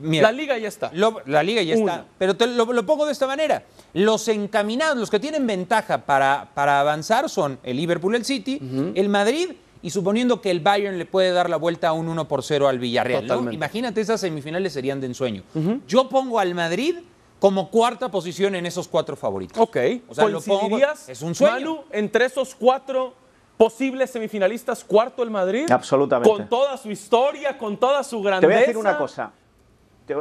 mira, 0.00 0.30
La 0.30 0.32
liga 0.32 0.56
ya 0.58 0.68
está. 0.68 0.90
Lo- 0.94 1.20
la 1.26 1.42
liga 1.42 1.60
ya 1.62 1.76
Uno. 1.76 1.92
está. 1.92 2.04
Pero 2.18 2.34
te 2.36 2.46
lo, 2.46 2.64
lo 2.72 2.86
pongo 2.86 3.04
de 3.06 3.12
esta 3.12 3.26
manera. 3.26 3.62
Los 3.92 4.28
encaminados, 4.28 4.96
los 4.96 5.10
que 5.10 5.20
tienen 5.20 5.46
ventaja 5.46 5.98
para, 6.04 6.48
para 6.54 6.80
avanzar 6.80 7.28
son 7.28 7.58
el 7.62 7.76
Liverpool, 7.76 8.14
el 8.14 8.24
City, 8.24 8.60
el 8.94 9.08
Madrid 9.10 9.50
y 9.82 9.90
suponiendo 9.90 10.40
que 10.40 10.50
el 10.50 10.60
Bayern 10.60 10.98
le 10.98 11.04
puede 11.06 11.30
dar 11.32 11.48
la 11.50 11.56
vuelta 11.56 11.88
a 11.88 11.92
un 11.92 12.08
1 12.08 12.26
por 12.28 12.42
0 12.42 12.68
al 12.68 12.78
Villarreal. 12.78 13.26
Imagínate, 13.52 14.00
esas 14.00 14.20
semifinales 14.20 14.72
serían 14.72 15.00
de 15.00 15.06
ensueño. 15.08 15.42
Yo 15.86 16.08
pongo 16.08 16.40
al 16.40 16.54
Madrid 16.54 16.96
como 17.38 17.70
cuarta 17.70 18.10
posición 18.10 18.54
en 18.54 18.66
esos 18.66 18.88
cuatro 18.88 19.16
favoritos. 19.16 19.56
Ok. 19.58 19.76
O 20.08 20.14
sea, 20.14 20.26
lo 20.28 20.40
pongo- 20.40 20.60
¿Coincidirías, 20.60 21.08
es 21.08 21.22
un 21.22 21.34
sueño. 21.34 21.54
Manu, 21.54 21.84
entre 21.92 22.24
esos 22.24 22.54
cuatro 22.54 23.14
posibles 23.56 24.10
semifinalistas, 24.10 24.84
cuarto 24.84 25.22
el 25.22 25.30
Madrid? 25.30 25.70
Absolutamente. 25.70 26.30
Con 26.30 26.48
toda 26.48 26.76
su 26.76 26.90
historia, 26.90 27.56
con 27.58 27.76
toda 27.76 28.02
su 28.04 28.18
Te 28.22 28.26
grandeza. 28.28 28.46
voy 28.48 28.56
a 28.56 28.60
decir 28.60 28.76
una 28.76 28.98
cosa. 28.98 29.30
Te 30.06 30.16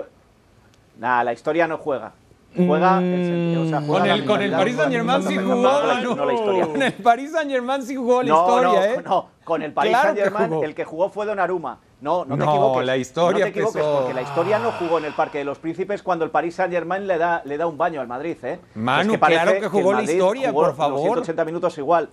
Nah, 0.98 1.24
la 1.24 1.34
historia 1.34 1.68
no 1.68 1.78
juega. 1.78 2.14
Juega 2.56 3.00
el 3.00 3.26
sentido, 3.26 3.64
o 3.64 3.68
sea, 3.68 3.82
juega 3.82 4.00
Con 4.00 4.10
el, 4.12 4.26
con 4.26 4.42
el 4.42 4.52
Paris 4.52 4.76
Saint 4.78 4.92
Germain 4.94 5.24
sí 5.24 5.36
no, 5.36 5.42
jugó. 5.44 5.56
no, 5.62 6.16
no 6.16 6.26
la 6.26 6.34
historia. 6.34 6.66
Con 6.68 6.82
el 6.82 6.94
Paris 6.94 7.32
Saint 7.34 7.52
Germain 7.52 7.84
sí 7.84 7.96
jugó 7.98 8.24
la 8.24 8.30
No, 8.30 8.40
historia, 8.40 8.70
no, 8.80 8.84
¿eh? 8.86 9.02
no, 9.04 9.30
con 9.44 9.62
el 9.62 9.74
Paris 9.74 9.90
Claro 9.92 10.04
Saint 10.16 10.20
Germain 10.20 10.64
el 10.64 10.74
que 10.74 10.86
jugó 10.86 11.10
fue 11.10 11.26
Donnarumma. 11.26 11.80
No, 12.06 12.24
no 12.24 12.38
te 12.38 12.46
No, 12.46 12.52
equivoques. 12.52 12.86
la 12.86 12.98
historia 12.98 13.40
no 13.40 13.44
te 13.46 13.50
equivoques, 13.50 13.82
pesó. 13.82 13.98
porque 13.98 14.14
la 14.14 14.22
historia 14.22 14.60
no 14.60 14.72
jugó 14.74 15.00
en 15.00 15.06
el 15.06 15.14
Parque 15.14 15.40
de 15.40 15.44
los 15.44 15.58
Príncipes 15.58 16.04
cuando 16.04 16.24
el 16.24 16.30
Paris 16.30 16.54
Saint 16.54 16.72
Germain 16.72 17.08
le 17.08 17.18
da, 17.18 17.42
le 17.46 17.58
da 17.58 17.66
un 17.66 17.80
baño 17.80 18.00
al 18.00 18.08
Madrid, 18.08 18.38
¿eh? 18.44 18.60
Manu, 18.76 19.14
Es 19.14 19.20
parece 19.20 19.42
claro 19.42 19.60
que 19.60 19.68
jugó 19.70 19.90
el 19.92 20.06
la 20.06 20.12
historia, 20.12 20.50
jugó 20.52 20.62
por 20.66 20.76
favor. 20.76 20.94
Los 21.00 21.02
180 21.26 21.46
minutos 21.46 21.76
igual. 21.80 22.10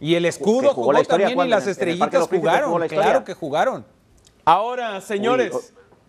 Y 0.00 0.16
el 0.16 0.24
Que 0.24 0.28
escudo 0.30 0.70
jugó 0.70 0.74
jugó, 0.74 0.92
la 0.94 1.00
historia 1.00 1.28
también 1.28 1.46
y 1.46 1.50
las 1.50 1.66
estrellitas 1.68 2.24
jugó 2.26 2.38
jugaron. 2.40 2.80
la. 2.80 2.88
Claro 2.88 3.24
que 3.24 3.34
jugaron. 3.34 3.86
Ahora, 4.44 5.00
señores. 5.00 5.54
Uy, 5.54 5.60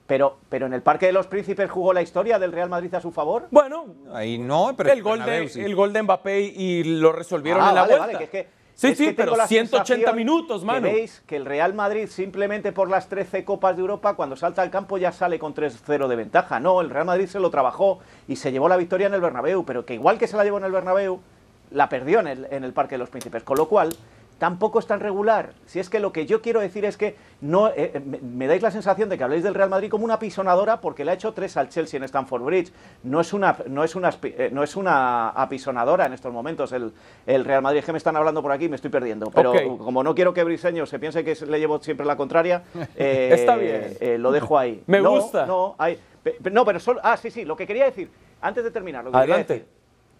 pero, 0.07 0.37
pero 0.49 0.65
en 0.65 0.73
el 0.73 0.81
Parque 0.81 1.05
de 1.05 1.11
los 1.11 1.27
Príncipes 1.27 1.69
jugó 1.69 1.93
la 1.93 2.01
historia 2.01 2.39
del 2.39 2.51
Real 2.53 2.69
Madrid 2.69 2.91
a 2.95 3.01
su 3.01 3.11
favor. 3.11 3.47
Bueno, 3.51 3.85
Ahí 4.13 4.39
no, 4.39 4.73
pero 4.75 4.91
el 4.93 5.03
gol, 5.03 5.23
de, 5.23 5.47
sí. 5.49 5.61
el 5.61 5.75
gol 5.75 5.93
de 5.93 6.01
Mbappé 6.01 6.39
y 6.41 6.83
lo 6.85 7.11
resolvieron 7.11 7.61
Ah, 7.63 7.69
en 7.69 7.75
la 7.75 7.81
vale, 7.81 7.93
vuelta. 7.97 8.05
vale, 8.13 8.17
que 8.17 8.23
es 8.23 8.29
que- 8.47 8.56
sí, 8.77 8.87
es 8.87 8.97
sí, 8.97 9.05
que 9.07 9.13
pero 9.13 9.35
la 9.35 9.47
180 9.47 9.85
sensación 9.85 10.15
minutos, 10.15 10.61
que 10.61 10.67
mano. 10.67 10.87
veis 10.87 11.21
que 11.27 11.35
el 11.35 11.45
Real 11.45 11.73
Madrid 11.73 12.07
simplemente 12.07 12.71
por 12.71 12.89
las 12.89 13.09
13 13.09 13.43
Copas 13.43 13.75
de 13.75 13.81
Europa, 13.81 14.13
cuando 14.15 14.35
salta 14.35 14.61
al 14.61 14.71
campo 14.71 14.97
ya 14.97 15.11
sale 15.11 15.39
con 15.39 15.53
3-0 15.53 16.07
de 16.07 16.15
ventaja. 16.15 16.59
No, 16.59 16.79
el 16.81 16.89
Real 16.89 17.05
Madrid 17.05 17.27
se 17.27 17.39
lo 17.39 17.49
trabajó 17.49 17.99
y 18.27 18.37
se 18.37 18.51
llevó 18.51 18.69
la 18.69 18.77
victoria 18.77 19.07
en 19.07 19.13
el 19.13 19.21
Bernabéu, 19.21 19.65
pero 19.65 19.85
que 19.85 19.95
igual 19.95 20.17
que 20.17 20.27
se 20.27 20.37
la 20.37 20.43
llevó 20.43 20.59
en 20.59 20.63
el 20.65 20.71
Bernabéu, 20.71 21.19
la 21.71 21.89
perdió 21.89 22.19
en 22.21 22.27
el, 22.27 22.47
en 22.49 22.63
el 22.63 22.71
Parque 22.71 22.95
de 22.95 22.99
los 22.99 23.09
Príncipes. 23.09 23.43
Con 23.43 23.57
lo 23.57 23.67
cual, 23.67 23.93
tampoco 24.37 24.79
es 24.79 24.87
tan 24.87 24.99
regular. 24.99 25.53
Si 25.65 25.79
es 25.79 25.89
que 25.89 25.99
lo 25.99 26.11
que 26.11 26.25
yo 26.25 26.41
quiero 26.41 26.59
decir 26.59 26.85
es 26.85 26.97
que 26.97 27.15
no 27.41 27.69
eh, 27.69 27.91
eh, 27.95 27.99
me, 28.05 28.19
me 28.19 28.47
dais 28.47 28.61
la 28.61 28.71
sensación 28.71 29.09
de 29.09 29.17
que 29.17 29.23
habléis 29.23 29.43
del 29.43 29.53
Real 29.53 29.69
Madrid 29.69 29.89
como 29.89 30.05
una 30.05 30.15
apisonadora 30.15 30.79
porque 30.81 31.03
le 31.05 31.11
ha 31.11 31.13
hecho 31.15 31.33
tres 31.33 31.57
al 31.57 31.69
Chelsea 31.69 31.97
en 31.97 32.03
Stamford 32.03 32.43
Bridge. 32.43 32.71
No 33.03 33.19
es 33.21 33.33
una, 33.33 33.57
no 33.67 33.83
es 33.83 33.95
una, 33.95 34.09
eh, 34.23 34.49
no 34.53 34.63
es 34.63 34.75
una 34.75 35.29
apisonadora 35.29 36.05
en 36.05 36.13
estos 36.13 36.31
momentos 36.31 36.71
el, 36.71 36.93
el 37.25 37.45
Real 37.45 37.61
Madrid. 37.61 37.79
Es 37.79 37.85
que 37.85 37.91
me 37.91 37.97
están 37.97 38.15
hablando 38.15 38.41
por 38.41 38.51
aquí 38.51 38.65
y 38.65 38.69
me 38.69 38.75
estoy 38.75 38.91
perdiendo. 38.91 39.31
Pero 39.31 39.53
como 39.77 40.03
no 40.03 40.13
quiero 40.13 40.33
que 40.33 40.43
Briseño 40.43 40.85
se 40.85 40.99
piense 40.99 41.23
que 41.23 41.35
le 41.45 41.59
llevo 41.59 41.81
siempre 41.81 42.05
la 42.05 42.15
contraria, 42.15 42.63
eh, 42.95 43.29
Está 43.33 43.55
bien. 43.55 44.21
lo 44.21 44.31
dejo 44.31 44.57
ahí. 44.57 44.83
Me 44.87 45.01
No, 45.01 45.11
gusta. 45.11 45.45
No, 45.45 45.75
hay- 45.77 45.99
no, 46.51 46.65
pero 46.65 46.79
solo. 46.79 46.99
Ah, 47.03 47.15
sí, 47.17 47.31
sí. 47.31 47.45
Lo 47.45 47.55
que 47.55 47.65
quería 47.65 47.85
decir, 47.85 48.11
antes 48.41 48.63
de 48.63 48.69
terminar, 48.71 49.03
lo 49.05 49.11
que 49.11 49.17
quería 49.17 49.35
Adelante. 49.35 49.53
decir, 49.53 49.67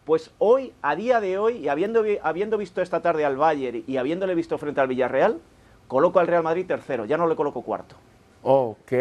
pues 0.08 0.32
hoy, 0.38 0.72
a 0.82 0.96
día 0.96 1.20
de 1.20 1.38
hoy, 1.38 1.58
y 1.58 1.68
habiendo, 1.68 2.02
habiendo 2.24 2.58
visto 2.58 2.82
esta 2.82 3.02
tarde 3.02 3.26
al 3.26 3.36
Bayern 3.36 3.84
y 3.86 3.98
habiéndole 3.98 4.36
visto 4.36 4.58
frente 4.58 4.80
al 4.80 4.88
Villarreal, 4.88 5.42
coloco 5.90 6.22
al 6.22 6.28
Real 6.28 6.44
Madrid 6.44 6.66
tercero, 6.66 7.04
ya 7.04 7.18
no 7.18 7.28
le 7.28 7.36
coloco 7.36 7.62
cuarto. 7.62 7.98
Ok. 8.42 8.94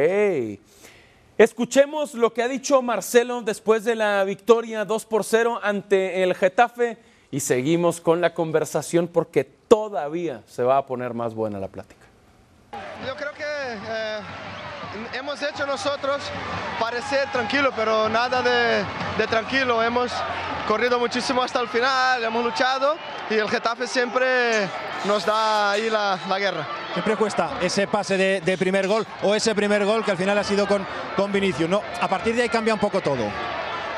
Escuchemos 1.38 2.14
lo 2.14 2.32
que 2.34 2.42
ha 2.42 2.48
dicho 2.48 2.82
Marcelo 2.82 3.42
después 3.42 3.84
de 3.84 3.94
la 3.94 4.24
victoria 4.24 4.84
2 4.84 5.04
por 5.06 5.22
0 5.22 5.60
ante 5.62 6.24
el 6.24 6.34
Getafe 6.34 6.98
y 7.30 7.38
seguimos 7.38 8.00
con 8.00 8.20
la 8.20 8.34
conversación 8.34 9.06
porque 9.06 9.44
todavía 9.44 10.42
se 10.46 10.64
va 10.64 10.76
a 10.78 10.86
poner 10.86 11.14
más 11.14 11.34
buena 11.34 11.60
la 11.60 11.68
plática. 11.68 12.04
Yo 13.06 13.14
creo 13.14 13.32
que 13.32 13.44
eh, 13.44 14.18
hemos 15.12 15.40
hecho 15.40 15.66
nosotros 15.66 16.20
parecer 16.80 17.30
tranquilo, 17.30 17.70
pero 17.76 18.08
nada 18.08 18.42
de, 18.42 18.84
de 19.16 19.26
tranquilo. 19.28 19.84
Hemos 19.84 20.10
corrido 20.66 20.98
muchísimo 20.98 21.42
hasta 21.42 21.60
el 21.60 21.68
final, 21.68 22.22
hemos 22.24 22.44
luchado 22.44 22.96
y 23.30 23.34
el 23.34 23.48
Getafe 23.48 23.86
siempre 23.86 24.68
nos 25.04 25.24
da 25.24 25.70
ahí 25.72 25.88
la, 25.90 26.18
la 26.28 26.38
guerra. 26.38 26.66
Siempre 26.92 27.16
cuesta 27.16 27.50
ese 27.60 27.86
pase 27.86 28.16
de, 28.16 28.40
de 28.40 28.58
primer 28.58 28.88
gol 28.88 29.06
o 29.22 29.34
ese 29.34 29.54
primer 29.54 29.84
gol 29.84 30.04
que 30.04 30.10
al 30.10 30.16
final 30.16 30.36
ha 30.38 30.44
sido 30.44 30.66
con, 30.66 30.86
con 31.16 31.30
Vinicius. 31.30 31.68
No, 31.68 31.82
a 32.00 32.08
partir 32.08 32.34
de 32.34 32.42
ahí 32.42 32.48
cambia 32.48 32.74
un 32.74 32.80
poco 32.80 33.00
todo. 33.00 33.24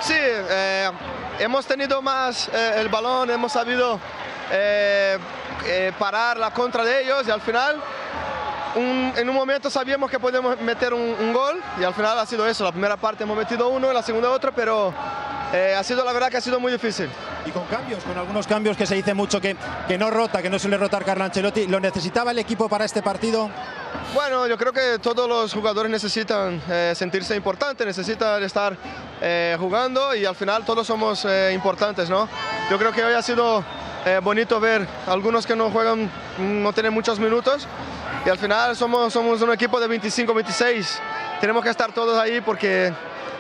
Sí, 0.00 0.14
eh, 0.16 0.90
hemos 1.38 1.66
tenido 1.66 2.02
más 2.02 2.48
eh, 2.52 2.74
el 2.78 2.88
balón, 2.88 3.30
hemos 3.30 3.52
sabido 3.52 3.98
eh, 4.50 5.18
eh, 5.66 5.92
parar 5.98 6.36
la 6.36 6.50
contra 6.52 6.84
de 6.84 7.02
ellos 7.02 7.26
y 7.26 7.30
al 7.30 7.40
final 7.40 7.80
un- 8.74 9.12
en 9.16 9.28
un 9.28 9.34
momento 9.34 9.70
sabíamos 9.70 10.10
que 10.10 10.18
podíamos 10.18 10.60
meter 10.60 10.92
un, 10.92 11.00
un 11.18 11.32
gol 11.32 11.60
y 11.80 11.84
al 11.84 11.94
final 11.94 12.18
ha 12.18 12.26
sido 12.26 12.46
eso. 12.46 12.64
La 12.64 12.72
primera 12.72 12.96
parte 12.96 13.24
hemos 13.24 13.36
metido 13.36 13.68
uno, 13.68 13.92
la 13.92 14.02
segunda 14.02 14.30
otro, 14.30 14.52
pero 14.52 14.92
eh, 15.52 15.74
ha 15.76 15.82
sido 15.82 16.04
la 16.04 16.12
verdad 16.12 16.28
que 16.28 16.36
ha 16.36 16.40
sido 16.40 16.60
muy 16.60 16.72
difícil. 16.72 17.08
Y 17.46 17.50
con 17.50 17.64
cambios, 17.66 18.02
con 18.04 18.16
algunos 18.16 18.46
cambios 18.46 18.76
que 18.76 18.86
se 18.86 18.94
dice 18.94 19.14
mucho 19.14 19.40
que, 19.40 19.56
que 19.86 19.96
no 19.96 20.10
rota, 20.10 20.42
que 20.42 20.50
no 20.50 20.58
suele 20.58 20.76
rotar 20.76 21.04
Carlo 21.04 21.24
Ancelotti. 21.24 21.66
¿Lo 21.66 21.80
necesitaba 21.80 22.30
el 22.32 22.38
equipo 22.38 22.68
para 22.68 22.84
este 22.84 23.02
partido? 23.02 23.50
Bueno, 24.14 24.46
yo 24.46 24.58
creo 24.58 24.72
que 24.72 24.98
todos 25.00 25.28
los 25.28 25.52
jugadores 25.52 25.90
necesitan 25.90 26.60
eh, 26.68 26.92
sentirse 26.94 27.34
importantes, 27.36 27.86
necesitan 27.86 28.42
estar 28.42 28.76
eh, 29.20 29.56
jugando 29.58 30.14
y 30.14 30.24
al 30.24 30.34
final 30.34 30.64
todos 30.64 30.86
somos 30.86 31.24
eh, 31.24 31.52
importantes, 31.54 32.08
¿no? 32.08 32.28
Yo 32.70 32.78
creo 32.78 32.92
que 32.92 33.04
hoy 33.04 33.14
ha 33.14 33.22
sido 33.22 33.64
eh, 34.06 34.20
bonito 34.22 34.60
ver 34.60 34.86
algunos 35.06 35.46
que 35.46 35.56
no 35.56 35.70
juegan, 35.70 36.10
no 36.38 36.72
tienen 36.72 36.92
muchos 36.92 37.18
minutos 37.18 37.66
y 38.24 38.30
al 38.30 38.38
final 38.38 38.76
somos, 38.76 39.12
somos 39.12 39.42
un 39.42 39.52
equipo 39.52 39.80
de 39.80 39.88
25, 39.88 40.32
26. 40.32 41.00
Tenemos 41.40 41.62
que 41.62 41.70
estar 41.70 41.92
todos 41.92 42.18
ahí 42.18 42.40
porque 42.40 42.92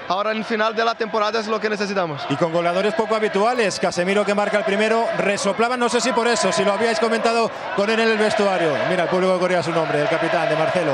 ahora 0.08 0.32
en 0.32 0.38
el 0.38 0.44
final 0.44 0.74
de 0.74 0.84
la 0.84 0.94
temporada 0.94 1.38
es 1.38 1.46
lo 1.46 1.60
que 1.60 1.68
necesitamos. 1.68 2.22
Y 2.28 2.36
con 2.36 2.52
goleadores 2.52 2.94
poco 2.94 3.14
habituales, 3.14 3.78
Casemiro 3.78 4.24
que 4.24 4.34
marca 4.34 4.58
el 4.58 4.64
primero, 4.64 5.06
resoplaban, 5.18 5.78
no 5.78 5.88
sé 5.88 6.00
si 6.00 6.12
por 6.12 6.26
eso, 6.26 6.50
si 6.52 6.64
lo 6.64 6.72
habíais 6.72 6.98
comentado 6.98 7.50
con 7.76 7.88
él 7.90 8.00
en 8.00 8.08
el 8.08 8.18
vestuario. 8.18 8.72
Mira, 8.88 9.04
el 9.04 9.08
público 9.08 9.38
corría 9.38 9.62
su 9.62 9.72
nombre, 9.72 10.00
el 10.00 10.08
capitán 10.08 10.48
de 10.48 10.56
Marcelo. 10.56 10.92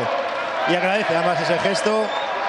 Y 0.69 0.75
agradece 0.75 1.17
además 1.17 1.41
ese 1.41 1.59
gesto. 1.59 2.05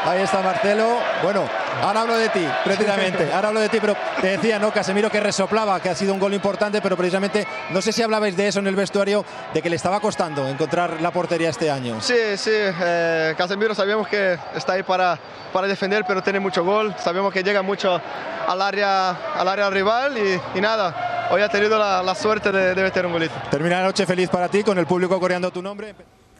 Ahí 0.05 0.22
está 0.22 0.41
Marcelo. 0.41 1.00
Bueno, 1.24 1.45
ahora 1.82 2.01
hablo 2.01 2.17
de 2.17 2.29
ti, 2.29 2.46
precisamente. 2.63 3.32
Ahora 3.34 3.50
hablo 3.50 3.60
de 3.60 3.70
ti, 3.70 3.77
pero 3.79 3.96
te 4.22 4.27
decía, 4.27 4.60
¿no? 4.60 4.72
Casemiro 4.72 5.10
que 5.10 5.20
resoplaba, 5.20 5.79
que 5.79 5.89
ha 5.89 5.96
sido 5.96 6.13
un 6.13 6.20
gol 6.20 6.34
importante, 6.34 6.82
pero 6.82 6.96
precisamente, 6.98 7.46
no 7.72 7.82
sé 7.82 7.91
si 7.91 8.01
hablabais 8.01 8.36
de 8.36 8.48
eso 8.48 8.60
en 8.60 8.67
el 8.67 8.75
vestuario, 8.75 9.25
de 9.53 9.62
que 9.62 9.70
le 9.70 9.75
estaba 9.75 10.00
costando 10.00 10.48
encontrar 10.48 11.01
la 11.01 11.12
portería 11.12 11.50
este 11.50 11.70
año. 11.72 12.01
Sí, 12.01 12.38
sí, 12.38 12.51
eh, 12.53 13.34
Casemiro 13.38 13.75
sabemos 13.75 14.08
que 14.08 14.38
está 14.55 14.74
ahí 14.74 14.84
para, 14.84 15.17
para 15.53 15.67
defender, 15.67 16.03
pero 16.08 16.22
tiene 16.22 16.39
mucho 16.39 16.63
gol. 16.63 16.94
Sabemos 16.98 17.32
que 17.34 17.44
llega 17.44 17.62
mucho 17.62 18.01
al 18.48 18.62
área, 18.62 19.10
al 19.36 19.48
área 19.48 19.70
rival 19.70 20.17
y, 20.17 20.58
y 20.58 20.62
nada, 20.62 21.27
hoy 21.32 21.41
ha 21.41 21.50
tenido 21.50 21.77
la, 21.77 22.03
la 22.03 22.15
suerte 22.15 22.51
de, 22.51 22.75
de 22.75 22.84
meter 22.84 23.05
un 23.05 23.12
golito. 23.13 23.34
Termina 23.50 23.79
la 23.79 23.86
noche 23.86 24.05
feliz 24.05 24.29
para 24.29 24.48
ti, 24.50 24.63
con 24.63 24.77
el 24.77 24.86
público 24.86 25.20
coreando 25.20 25.51
tu 25.51 25.62
nombre. 25.62 25.96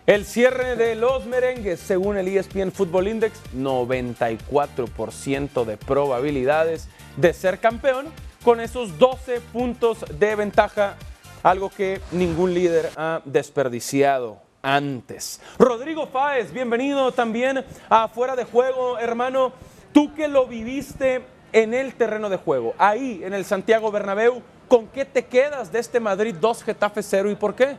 El 0.07 0.24
cierre 0.24 0.75
de 0.75 0.93
los 0.93 1.25
merengues, 1.25 1.79
según 1.79 2.15
el 2.15 2.27
ESPN 2.27 2.71
Football 2.71 3.07
Index, 3.07 3.41
94% 3.55 5.65
de 5.65 5.77
probabilidades 5.77 6.88
de 7.17 7.33
ser 7.33 7.57
campeón, 7.57 8.05
con 8.43 8.62
esos 8.62 9.00
12 9.00 9.41
puntos 9.51 10.05
de 10.19 10.35
ventaja, 10.35 10.95
algo 11.41 11.71
que 11.71 12.01
ningún 12.12 12.53
líder 12.53 12.91
ha 12.95 13.24
desperdiciado 13.25 14.38
antes. 14.62 15.41
Rodrigo 15.57 16.05
Fáez, 16.05 16.53
bienvenido 16.53 17.12
también 17.12 17.65
a 17.89 18.07
Fuera 18.07 18.35
de 18.35 18.43
Juego, 18.43 19.00
hermano. 19.00 19.53
Tú 19.91 20.13
que 20.13 20.27
lo 20.27 20.45
viviste 20.45 21.24
en 21.51 21.74
el 21.74 21.95
terreno 21.95 22.29
de 22.29 22.38
juego, 22.38 22.75
ahí 22.77 23.21
en 23.24 23.33
el 23.33 23.43
Santiago 23.43 23.91
Bernabéu, 23.91 24.43
¿con 24.67 24.85
qué 24.85 25.03
te 25.03 25.25
quedas 25.25 25.71
de 25.71 25.79
este 25.79 26.00
Madrid 26.00 26.35
2 26.39 26.63
Getafe 26.63 27.01
0 27.01 27.31
y 27.31 27.35
por 27.35 27.55
qué? 27.55 27.77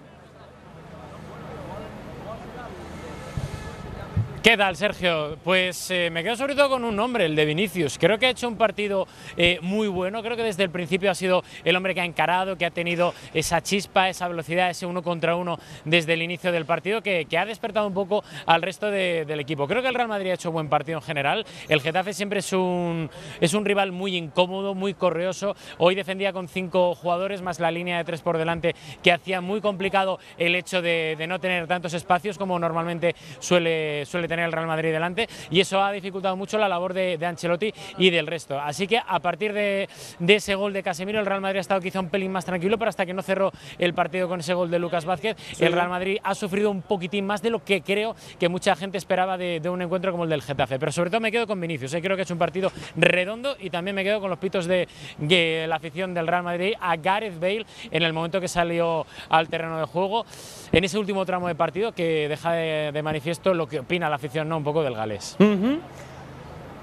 ¿Qué 4.47 4.57
tal, 4.57 4.77
Sergio? 4.77 5.39
Pues 5.43 5.91
eh, 5.91 6.09
me 6.09 6.23
quedo 6.23 6.37
sobre 6.37 6.55
todo 6.55 6.69
con 6.69 6.85
un 6.85 6.95
nombre, 6.95 7.25
el 7.25 7.35
de 7.35 7.45
Vinicius. 7.45 7.99
Creo 7.99 8.17
que 8.17 8.27
ha 8.27 8.31
hecho 8.31 8.47
un 8.47 8.57
partido 8.57 9.09
eh, 9.37 9.59
muy 9.61 9.89
bueno. 9.89 10.23
Creo 10.23 10.37
que 10.37 10.45
desde 10.45 10.63
el 10.63 10.71
principio 10.71 11.11
ha 11.11 11.17
sido 11.17 11.43
el 11.65 11.75
hombre 11.75 11.97
que 11.97 12.01
ha 12.01 12.05
encarado, 12.05 12.57
que 12.57 12.65
ha 12.65 12.71
tenido 12.71 13.13
esa 13.35 13.61
chispa, 13.61 14.09
esa 14.09 14.29
velocidad, 14.29 14.71
ese 14.71 14.87
uno 14.87 15.03
contra 15.03 15.35
uno 15.35 15.59
desde 15.85 16.13
el 16.13 16.23
inicio 16.23 16.53
del 16.53 16.65
partido, 16.65 17.03
que, 17.03 17.25
que 17.25 17.37
ha 17.39 17.45
despertado 17.45 17.89
un 17.89 17.95
poco 17.95 18.23
al 18.47 18.63
resto 18.63 18.89
de- 18.89 19.25
del 19.25 19.41
equipo. 19.41 19.67
Creo 19.67 19.83
que 19.83 19.89
el 19.89 19.97
Real 19.97 20.07
Madrid 20.07 20.31
ha 20.31 20.35
hecho 20.35 20.53
buen 20.53 20.69
partido 20.69 20.99
en 20.99 21.03
general. 21.05 21.45
El 21.69 21.81
Getafe 21.81 22.13
siempre 22.13 22.39
es 22.39 22.53
un, 22.53 23.11
es 23.41 23.53
un 23.53 23.65
rival 23.65 23.91
muy 23.91 24.15
incómodo, 24.17 24.77
muy 24.77 24.95
correoso. 24.95 25.57
Hoy 25.79 25.97
defendía 25.97 26.33
con 26.33 26.47
cinco 26.47 26.95
jugadores, 26.95 27.43
más 27.43 27.59
la 27.59 27.73
línea 27.73 27.99
de 27.99 28.05
tres 28.05 28.23
por 28.23 28.39
delante, 28.39 28.77
que 29.03 29.11
hacía 29.11 29.41
muy 29.41 29.61
complicado 29.61 30.21
el 30.39 30.55
hecho 30.55 30.83
de, 30.83 31.17
de 31.19 31.27
no 31.27 31.41
tener 31.41 31.67
tantos 31.67 31.95
espacios 31.95 32.39
como 32.39 32.61
normalmente 32.61 33.17
suele, 33.41 34.07
suele 34.07 34.29
tener 34.29 34.36
tener 34.37 34.47
el 34.47 34.53
Real 34.53 34.67
Madrid 34.67 34.93
delante 34.93 35.29
y 35.51 35.61
eso 35.61 35.83
ha 35.83 35.91
dificultado 35.91 36.37
mucho 36.37 36.59
la 36.59 36.69
labor 36.69 36.93
de, 36.93 37.19
Ancelotti 37.27 37.73
y 37.99 38.11
del 38.11 38.27
resto. 38.27 38.61
Así 38.61 38.87
que 38.87 38.99
a 38.99 39.19
partir 39.21 39.53
de, 39.53 39.89
ese 40.27 40.55
gol 40.55 40.73
de 40.73 40.83
Casemiro, 40.83 41.19
el 41.19 41.27
Real 41.27 41.41
Madrid 41.41 41.59
ha 41.59 41.61
estado 41.63 41.81
quizá 41.81 42.01
un 42.01 42.11
pelín 42.11 42.31
más 42.31 42.45
tranquilo, 42.45 42.79
pero 42.79 42.91
hasta 42.91 43.07
que 43.07 43.15
no 43.15 43.23
cerró 43.23 43.51
el 43.79 43.95
partido 43.95 44.29
con 44.29 44.41
ese 44.41 44.55
gol 44.55 44.71
de 44.71 44.79
Lucas 44.79 45.05
Vázquez, 45.05 45.37
el 45.59 45.73
Real 45.73 45.89
Madrid 45.89 46.19
ha 46.23 46.35
sufrido 46.35 46.71
un 46.71 46.83
poquitín 46.83 47.27
más 47.27 47.43
de 47.43 47.51
lo 47.51 47.65
que 47.65 47.81
creo 47.81 48.15
que 48.39 48.49
mucha 48.49 48.77
gente 48.77 48.99
esperaba 48.99 49.39
de, 49.39 49.61
un 49.67 49.81
encuentro 49.81 50.13
como 50.13 50.25
el 50.25 50.31
del 50.31 50.43
Getafe. 50.43 50.79
Pero 50.79 50.93
sobre 50.93 51.11
todo 51.11 51.21
me 51.21 51.33
quedo 51.33 51.47
con 51.47 51.61
Vinicius, 51.61 51.95
¿eh? 51.95 52.03
creo 52.03 52.17
que 52.17 52.23
es 52.23 52.31
un 52.31 52.39
partido 52.39 52.71
redondo 52.97 53.57
y 53.59 53.71
también 53.71 53.95
me 53.97 54.05
quedo 54.05 54.21
con 54.21 54.31
los 54.31 54.39
pitos 54.39 54.67
de, 54.67 54.87
de 55.19 55.67
la 55.67 55.77
afición 55.77 56.13
del 56.15 56.27
Real 56.27 56.43
Madrid 56.43 56.75
a 56.81 56.97
Gareth 56.97 57.41
Bale 57.41 57.67
en 57.91 58.03
el 58.03 58.13
momento 58.13 58.41
que 58.41 58.49
salió 58.49 59.07
al 59.31 59.49
terreno 59.49 59.79
de 59.79 59.87
juego 59.87 60.27
en 60.73 60.85
ese 60.85 60.99
último 60.99 61.25
tramo 61.25 61.49
de 61.49 61.55
partido 61.55 61.93
que 61.93 62.29
deja 62.29 62.53
de, 62.53 63.03
manifiesto 63.03 63.55
lo 63.55 63.69
que 63.69 63.81
opina 63.81 64.09
la 64.09 64.17
afición 64.17 64.26
¿no? 64.45 64.59
un 64.59 64.65
poco 64.65 64.83
del 64.83 64.95
galés. 64.95 65.37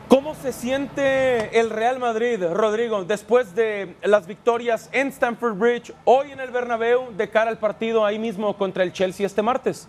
¿Cómo 0.07 0.35
se 0.35 0.53
siente 0.53 1.59
el 1.59 1.69
Real 1.69 1.97
Madrid, 1.97 2.39
Rodrigo, 2.53 3.03
después 3.03 3.55
de 3.55 3.95
las 4.03 4.27
victorias 4.27 4.89
en 4.91 5.07
Stamford 5.07 5.57
Bridge, 5.57 5.93
hoy 6.05 6.31
en 6.31 6.39
el 6.39 6.51
Bernabéu, 6.51 7.11
de 7.17 7.29
cara 7.29 7.49
al 7.49 7.57
partido 7.57 8.05
ahí 8.05 8.19
mismo 8.19 8.55
contra 8.55 8.83
el 8.83 8.93
Chelsea 8.93 9.25
este 9.25 9.41
martes? 9.41 9.87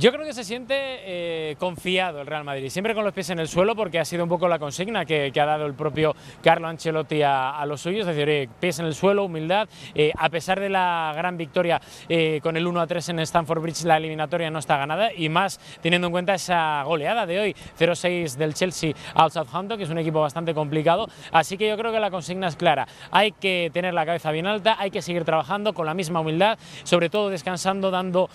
Yo 0.00 0.10
creo 0.12 0.24
que 0.24 0.32
se 0.32 0.44
siente 0.44 0.74
eh, 0.78 1.56
confiado 1.58 2.22
el 2.22 2.26
Real 2.26 2.42
Madrid, 2.42 2.70
siempre 2.70 2.94
con 2.94 3.04
los 3.04 3.12
pies 3.12 3.28
en 3.28 3.38
el 3.38 3.48
suelo, 3.48 3.76
porque 3.76 3.98
ha 3.98 4.04
sido 4.06 4.22
un 4.22 4.30
poco 4.30 4.48
la 4.48 4.58
consigna 4.58 5.04
que, 5.04 5.30
ha 5.38 5.44
dado 5.44 5.66
el 5.66 5.74
propio 5.74 6.16
Carlo 6.42 6.68
Ancelotti 6.68 7.20
a, 7.22 7.62
los 7.66 7.82
suyos, 7.82 8.08
es 8.08 8.16
decir, 8.16 8.48
pies 8.60 8.78
en 8.78 8.86
el 8.86 8.94
suelo, 8.94 9.26
humildad. 9.26 9.68
Eh, 9.94 10.10
a 10.16 10.30
pesar 10.30 10.58
de 10.58 10.70
la 10.70 11.12
gran 11.14 11.36
victoria 11.36 11.82
eh, 12.08 12.40
con 12.42 12.56
el 12.56 12.66
1 12.66 12.80
a 12.80 12.86
3 12.86 13.10
en 13.10 13.18
Stamford 13.18 13.60
Bridge, 13.60 13.84
la 13.84 13.98
eliminatoria 13.98 14.50
no 14.50 14.58
está 14.58 14.78
ganada, 14.78 15.12
y 15.12 15.28
más 15.28 15.60
teniendo 15.82 16.06
en 16.06 16.12
cuenta 16.12 16.32
esa 16.32 16.82
goleada 16.84 17.26
de 17.26 17.38
hoy, 17.38 17.56
0-6 17.78 18.36
del 18.36 18.54
Chelsea 18.54 18.94
al 19.12 19.30
Southampton, 19.30 19.76
que 19.76 19.84
es 19.84 19.90
un 19.90 19.98
equipo 19.98 20.22
bastante 20.22 20.54
complicado. 20.54 21.08
Así 21.30 21.58
que 21.58 21.68
yo 21.68 21.76
creo 21.76 21.92
que 21.92 22.00
la 22.00 22.10
consigna 22.10 22.48
es 22.48 22.56
clara: 22.56 22.88
hay 23.10 23.32
que 23.32 23.70
tener 23.70 23.92
la 23.92 24.06
cabeza 24.06 24.30
bien 24.30 24.46
alta, 24.46 24.76
hay 24.78 24.90
que 24.90 25.02
seguir 25.02 25.24
trabajando 25.24 25.74
con 25.74 25.84
la 25.84 25.92
misma 25.92 26.20
humildad, 26.20 26.58
sobre 26.84 27.10
todo 27.10 27.28
descansando, 27.28 27.90
dando 27.90 28.30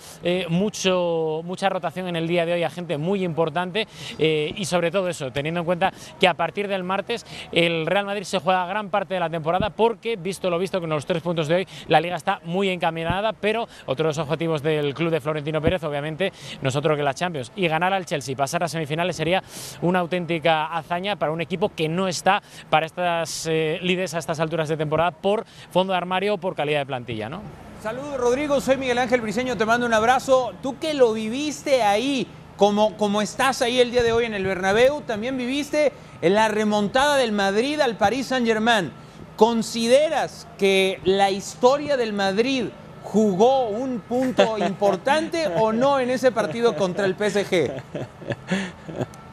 mucho 0.48 1.42
mucha 1.56 1.70
rotación 1.70 2.06
en 2.06 2.16
el 2.16 2.28
día 2.28 2.44
de 2.44 2.52
hoy 2.52 2.64
a 2.64 2.68
gente 2.68 2.98
muy 2.98 3.24
importante 3.24 3.88
eh, 4.18 4.52
y 4.54 4.66
sobre 4.66 4.90
todo 4.90 5.08
eso, 5.08 5.32
teniendo 5.32 5.60
en 5.60 5.64
cuenta 5.64 5.90
que 6.20 6.28
a 6.28 6.34
partir 6.34 6.68
del 6.68 6.84
martes 6.84 7.24
el 7.50 7.86
Real 7.86 8.04
Madrid 8.04 8.24
se 8.24 8.40
juega 8.40 8.66
gran 8.66 8.90
parte 8.90 9.14
de 9.14 9.20
la 9.20 9.30
temporada 9.30 9.70
porque, 9.70 10.16
visto 10.16 10.50
lo 10.50 10.58
visto 10.58 10.82
con 10.82 10.90
los 10.90 11.06
tres 11.06 11.22
puntos 11.22 11.48
de 11.48 11.54
hoy, 11.54 11.68
la 11.88 11.98
liga 11.98 12.14
está 12.14 12.42
muy 12.44 12.68
encaminada, 12.68 13.32
pero 13.32 13.66
otros 13.86 14.18
objetivos 14.18 14.62
del 14.62 14.92
club 14.92 15.10
de 15.10 15.18
Florentino 15.18 15.62
Pérez, 15.62 15.82
obviamente, 15.84 16.30
nosotros 16.60 16.94
que 16.94 17.02
la 17.02 17.14
Champions. 17.14 17.50
Y 17.56 17.66
ganar 17.68 17.94
al 17.94 18.04
Chelsea 18.04 18.36
pasar 18.36 18.62
a 18.62 18.68
semifinales 18.68 19.16
sería 19.16 19.42
una 19.80 20.00
auténtica 20.00 20.66
hazaña 20.66 21.16
para 21.16 21.32
un 21.32 21.40
equipo 21.40 21.70
que 21.70 21.88
no 21.88 22.06
está 22.06 22.42
para 22.68 22.84
estas 22.84 23.46
eh, 23.46 23.78
líderes 23.80 24.12
a 24.12 24.18
estas 24.18 24.40
alturas 24.40 24.68
de 24.68 24.76
temporada 24.76 25.10
por 25.10 25.46
fondo 25.70 25.94
de 25.94 25.96
armario 25.96 26.34
o 26.34 26.38
por 26.38 26.54
calidad 26.54 26.80
de 26.80 26.86
plantilla, 26.86 27.30
¿no? 27.30 27.65
Saludos 27.82 28.16
Rodrigo, 28.16 28.60
soy 28.60 28.78
Miguel 28.78 28.96
Ángel 28.98 29.20
Briseño, 29.20 29.56
te 29.56 29.66
mando 29.66 29.86
un 29.86 29.92
abrazo. 29.92 30.54
Tú 30.62 30.78
que 30.78 30.94
lo 30.94 31.12
viviste 31.12 31.82
ahí, 31.82 32.26
como, 32.56 33.20
estás 33.20 33.60
ahí 33.60 33.80
el 33.80 33.90
día 33.90 34.02
de 34.02 34.12
hoy 34.12 34.24
en 34.24 34.32
el 34.32 34.46
Bernabéu, 34.46 35.02
también 35.02 35.36
viviste 35.36 35.92
en 36.22 36.34
la 36.34 36.48
remontada 36.48 37.16
del 37.16 37.32
Madrid 37.32 37.78
al 37.80 37.96
Paris 37.96 38.28
Saint-Germain. 38.28 38.90
¿Consideras 39.36 40.48
que 40.58 41.00
la 41.04 41.30
historia 41.30 41.98
del 41.98 42.14
Madrid 42.14 42.66
jugó 43.04 43.68
un 43.68 44.00
punto 44.00 44.56
importante 44.56 45.46
o 45.56 45.72
no 45.72 46.00
en 46.00 46.08
ese 46.08 46.32
partido 46.32 46.76
contra 46.76 47.04
el 47.04 47.14
PSG? 47.14 47.72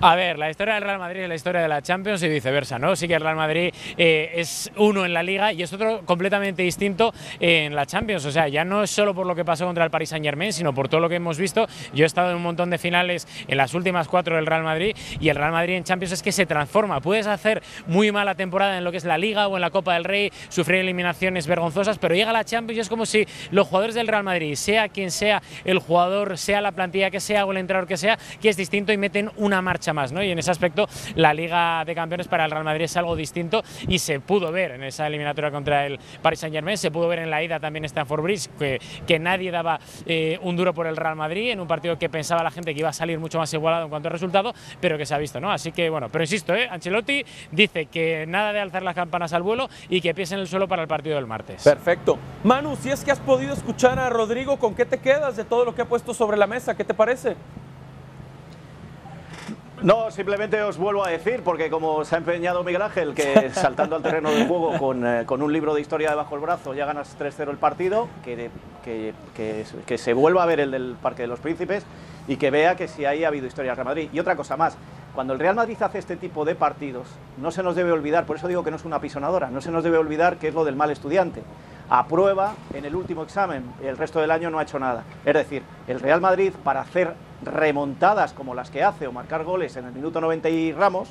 A 0.00 0.16
ver, 0.16 0.38
la 0.38 0.50
historia 0.50 0.74
del 0.74 0.82
Real 0.82 0.98
Madrid 0.98 1.22
es 1.22 1.28
la 1.28 1.34
historia 1.34 1.62
de 1.62 1.68
la 1.68 1.80
Champions 1.80 2.22
y 2.22 2.28
viceversa, 2.28 2.78
¿no? 2.78 2.94
Sí 2.94 3.08
que 3.08 3.14
el 3.14 3.22
Real 3.22 3.36
Madrid 3.36 3.72
eh, 3.96 4.32
es 4.34 4.70
uno 4.76 5.06
en 5.06 5.14
la 5.14 5.22
Liga 5.22 5.52
y 5.52 5.62
es 5.62 5.72
otro 5.72 6.02
completamente 6.04 6.62
distinto 6.62 7.14
en 7.40 7.74
la 7.74 7.86
Champions. 7.86 8.26
O 8.26 8.30
sea, 8.30 8.48
ya 8.48 8.66
no 8.66 8.82
es 8.82 8.90
solo 8.90 9.14
por 9.14 9.26
lo 9.26 9.34
que 9.34 9.46
pasó 9.46 9.64
contra 9.64 9.82
el 9.82 9.90
Paris 9.90 10.10
Saint 10.10 10.24
Germain, 10.24 10.52
sino 10.52 10.74
por 10.74 10.88
todo 10.88 11.00
lo 11.00 11.08
que 11.08 11.14
hemos 11.14 11.38
visto. 11.38 11.66
Yo 11.94 12.04
he 12.04 12.06
estado 12.06 12.30
en 12.30 12.36
un 12.36 12.42
montón 12.42 12.68
de 12.68 12.76
finales 12.76 13.26
en 13.48 13.56
las 13.56 13.72
últimas 13.72 14.08
cuatro 14.08 14.36
del 14.36 14.44
Real 14.44 14.62
Madrid 14.62 14.94
y 15.20 15.30
el 15.30 15.36
Real 15.36 15.52
Madrid 15.52 15.76
en 15.76 15.84
Champions 15.84 16.12
es 16.12 16.22
que 16.22 16.32
se 16.32 16.44
transforma. 16.44 17.00
Puedes 17.00 17.26
hacer 17.26 17.62
muy 17.86 18.12
mala 18.12 18.34
temporada 18.34 18.76
en 18.76 18.84
lo 18.84 18.90
que 18.90 18.98
es 18.98 19.04
la 19.04 19.16
Liga 19.16 19.48
o 19.48 19.56
en 19.56 19.62
la 19.62 19.70
Copa 19.70 19.94
del 19.94 20.04
Rey, 20.04 20.30
sufrir 20.50 20.80
eliminaciones 20.80 21.46
vergonzosas, 21.46 21.98
pero 21.98 22.14
llega 22.14 22.30
la 22.30 22.44
Champions 22.44 22.76
y 22.76 22.80
es 22.80 22.88
como 22.90 23.06
si 23.06 23.26
los 23.50 23.68
jugadores 23.68 23.94
del 23.94 24.08
Real 24.08 24.24
Madrid, 24.24 24.54
sea 24.56 24.90
quien 24.90 25.10
sea 25.10 25.42
el 25.64 25.78
jugador, 25.78 26.36
sea 26.36 26.60
la 26.60 26.72
plantilla 26.72 27.10
que 27.10 27.20
sea 27.20 27.46
o 27.46 27.52
el 27.52 27.58
entrenador 27.58 27.88
que 27.88 27.96
sea, 27.96 28.18
que 28.42 28.50
es 28.50 28.56
distinto 28.58 28.92
y 28.92 28.98
meten 28.98 29.30
una 29.36 29.62
marcha 29.62 29.93
¿no? 30.12 30.22
Y 30.22 30.30
en 30.30 30.38
ese 30.38 30.50
aspecto 30.50 30.86
la 31.14 31.32
Liga 31.32 31.84
de 31.84 31.94
Campeones 31.94 32.28
para 32.28 32.44
el 32.44 32.50
Real 32.50 32.64
Madrid 32.64 32.84
es 32.84 32.96
algo 32.96 33.16
distinto 33.16 33.62
y 33.88 33.98
se 33.98 34.20
pudo 34.20 34.52
ver 34.52 34.72
en 34.72 34.82
esa 34.84 35.06
eliminatoria 35.06 35.50
contra 35.50 35.86
el 35.86 35.98
Paris 36.22 36.40
Saint-Germain, 36.40 36.76
se 36.76 36.90
pudo 36.90 37.08
ver 37.08 37.20
en 37.20 37.30
la 37.30 37.42
ida 37.42 37.60
también 37.60 37.84
Stanford 37.84 38.22
Bridge 38.22 38.48
que, 38.58 39.18
nadie 39.18 39.52
daba 39.52 39.78
eh, 40.06 40.38
un 40.42 40.56
duro 40.56 40.74
por 40.74 40.86
el 40.86 40.96
Real 40.96 41.14
Madrid 41.14 41.50
en 41.50 41.60
un 41.60 41.68
partido 41.68 41.96
que 41.96 42.08
pensaba 42.08 42.42
la 42.42 42.50
gente 42.50 42.74
que 42.74 42.80
iba 42.80 42.88
a 42.88 42.92
salir 42.92 43.18
mucho 43.18 43.38
más 43.38 43.52
igualado 43.54 43.84
en 43.84 43.90
cuanto 43.90 44.08
a 44.08 44.12
resultado, 44.12 44.52
pero 44.80 44.98
que 44.98 45.06
se 45.06 45.14
ha 45.14 45.18
visto, 45.18 45.40
¿no? 45.40 45.52
Así 45.52 45.70
que 45.72 45.88
bueno, 45.88 46.08
pero 46.10 46.24
insisto, 46.24 46.54
¿eh? 46.54 46.68
Ancelotti 46.68 47.24
dice 47.52 47.86
que 47.86 48.26
nada 48.26 48.52
de 48.52 48.60
alzar 48.60 48.82
las 48.82 48.94
campanas 48.94 49.32
al 49.32 49.42
vuelo 49.42 49.68
y 49.88 50.00
que 50.00 50.14
pies 50.14 50.32
en 50.32 50.40
el 50.40 50.48
suelo 50.48 50.66
para 50.68 50.82
el 50.82 50.88
partido 50.88 51.16
del 51.16 51.26
martes. 51.26 51.62
Perfecto. 51.62 52.18
Manu, 52.42 52.76
si 52.76 52.90
es 52.90 53.04
que 53.04 53.12
has 53.12 53.20
podido 53.20 53.54
escuchar 53.54 53.98
a 53.98 54.10
Rodrigo, 54.10 54.58
¿con 54.58 54.74
qué 54.74 54.84
te 54.84 54.98
quedas 54.98 55.36
de 55.36 55.44
todo 55.44 55.64
lo 55.64 55.74
que 55.74 55.82
ha 55.82 55.86
puesto 55.86 56.12
sobre 56.12 56.36
la 56.36 56.46
mesa? 56.46 56.76
¿Qué 56.76 56.84
te 56.84 56.94
parece? 56.94 57.36
No, 59.84 60.10
simplemente 60.10 60.62
os 60.62 60.78
vuelvo 60.78 61.04
a 61.04 61.10
decir, 61.10 61.42
porque 61.44 61.68
como 61.68 62.06
se 62.06 62.14
ha 62.14 62.18
empeñado 62.18 62.64
Miguel 62.64 62.80
Ángel, 62.80 63.14
que 63.14 63.50
saltando 63.54 63.96
al 63.96 64.02
terreno 64.02 64.30
del 64.30 64.48
juego 64.48 64.72
eh, 65.04 65.24
con, 65.26 65.42
un 65.42 65.52
libro 65.52 65.74
de 65.74 65.82
historia 65.82 66.08
debajo 66.08 66.34
del 66.34 66.40
brazo 66.40 66.72
ya 66.72 66.86
ganas 66.86 67.18
3-0 67.18 67.50
el 67.50 67.58
partido, 67.58 68.08
que, 68.24 68.48
que, 69.84 69.98
se 69.98 70.14
vuelva 70.14 70.42
a 70.42 70.46
ver 70.46 70.60
el 70.60 70.70
del 70.70 70.96
Parque 71.02 71.20
de 71.20 71.28
los 71.28 71.38
Príncipes 71.38 71.84
y 72.26 72.36
que 72.36 72.50
vea 72.50 72.76
que 72.76 72.88
si 72.88 73.04
ahí 73.04 73.24
ha 73.24 73.28
habido 73.28 73.46
historia 73.46 73.72
del 73.72 73.76
Real 73.76 73.88
Madrid. 73.88 74.08
Y 74.10 74.20
otra 74.20 74.36
cosa 74.36 74.56
más, 74.56 74.78
cuando 75.14 75.32
el 75.32 75.38
Real 75.38 75.54
Madrid 75.54 75.76
hace 75.80 75.98
este 75.98 76.16
tipo 76.16 76.44
de 76.44 76.54
partidos, 76.54 77.08
no 77.38 77.50
se 77.50 77.62
nos 77.62 77.76
debe 77.76 77.92
olvidar, 77.92 78.26
por 78.26 78.36
eso 78.36 78.48
digo 78.48 78.64
que 78.64 78.70
no 78.70 78.76
es 78.76 78.84
una 78.84 79.00
pisonadora, 79.00 79.50
no 79.50 79.60
se 79.60 79.70
nos 79.70 79.84
debe 79.84 79.98
olvidar 79.98 80.36
que 80.38 80.48
es 80.48 80.54
lo 80.54 80.64
del 80.64 80.76
mal 80.76 80.90
estudiante 80.90 81.42
aprueba 81.88 82.54
en 82.72 82.84
el 82.84 82.94
último 82.94 83.22
examen, 83.22 83.64
el 83.82 83.96
resto 83.96 84.20
del 84.20 84.30
año 84.30 84.50
no 84.50 84.58
ha 84.58 84.62
hecho 84.62 84.78
nada. 84.78 85.04
Es 85.24 85.34
decir, 85.34 85.62
el 85.86 86.00
Real 86.00 86.20
Madrid 86.20 86.52
para 86.62 86.80
hacer 86.80 87.14
remontadas 87.42 88.32
como 88.32 88.54
las 88.54 88.70
que 88.70 88.82
hace 88.82 89.06
o 89.06 89.12
marcar 89.12 89.44
goles 89.44 89.76
en 89.76 89.86
el 89.86 89.92
minuto 89.92 90.20
90 90.20 90.48
y 90.48 90.72
Ramos, 90.72 91.10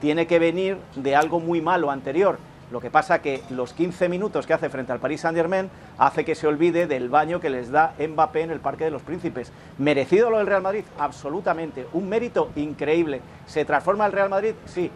tiene 0.00 0.26
que 0.26 0.38
venir 0.38 0.78
de 0.96 1.14
algo 1.14 1.40
muy 1.40 1.60
malo 1.60 1.90
anterior. 1.90 2.38
Lo 2.70 2.80
que 2.80 2.90
pasa 2.90 3.20
que 3.20 3.42
los 3.50 3.72
15 3.72 4.08
minutos 4.08 4.46
que 4.46 4.54
hace 4.54 4.68
frente 4.68 4.92
al 4.92 5.00
Paris 5.00 5.22
Saint-Germain 5.22 5.70
hace 5.98 6.24
que 6.24 6.34
se 6.34 6.46
olvide 6.46 6.86
del 6.86 7.08
baño 7.08 7.40
que 7.40 7.50
les 7.50 7.70
da 7.70 7.94
Mbappé 7.98 8.42
en 8.42 8.50
el 8.50 8.60
Parque 8.60 8.84
de 8.84 8.90
los 8.90 9.02
Príncipes. 9.02 9.52
¿Merecido 9.78 10.30
lo 10.30 10.38
del 10.38 10.46
Real 10.46 10.62
Madrid? 10.62 10.84
Absolutamente. 10.98 11.86
Un 11.92 12.08
mérito 12.08 12.50
increíble. 12.56 13.20
¿Se 13.46 13.64
transforma 13.64 14.06
el 14.06 14.12
Real 14.12 14.30
Madrid? 14.30 14.54
Sí 14.66 14.90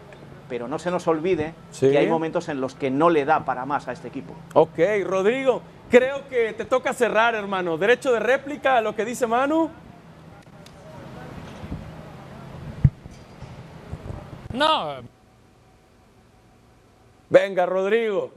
pero 0.47 0.67
no 0.67 0.79
se 0.79 0.91
nos 0.91 1.07
olvide 1.07 1.53
que 1.79 1.97
hay 1.97 2.07
momentos 2.07 2.49
en 2.49 2.61
los 2.61 2.75
que 2.75 2.91
no 2.91 3.09
le 3.09 3.25
da 3.25 3.43
para 3.45 3.65
más 3.65 3.87
a 3.87 3.93
este 3.93 4.07
equipo. 4.07 4.35
Ok, 4.53 4.77
Rodrigo, 5.03 5.61
creo 5.89 6.27
que 6.29 6.53
te 6.53 6.65
toca 6.65 6.93
cerrar, 6.93 7.35
hermano. 7.35 7.77
Derecho 7.77 8.13
de 8.13 8.19
réplica 8.19 8.77
a 8.77 8.81
lo 8.81 8.95
que 8.95 9.05
dice 9.05 9.27
Manu. 9.27 9.69
No. 14.53 15.14
Venga, 17.29 17.65
Rodrigo. 17.65 18.31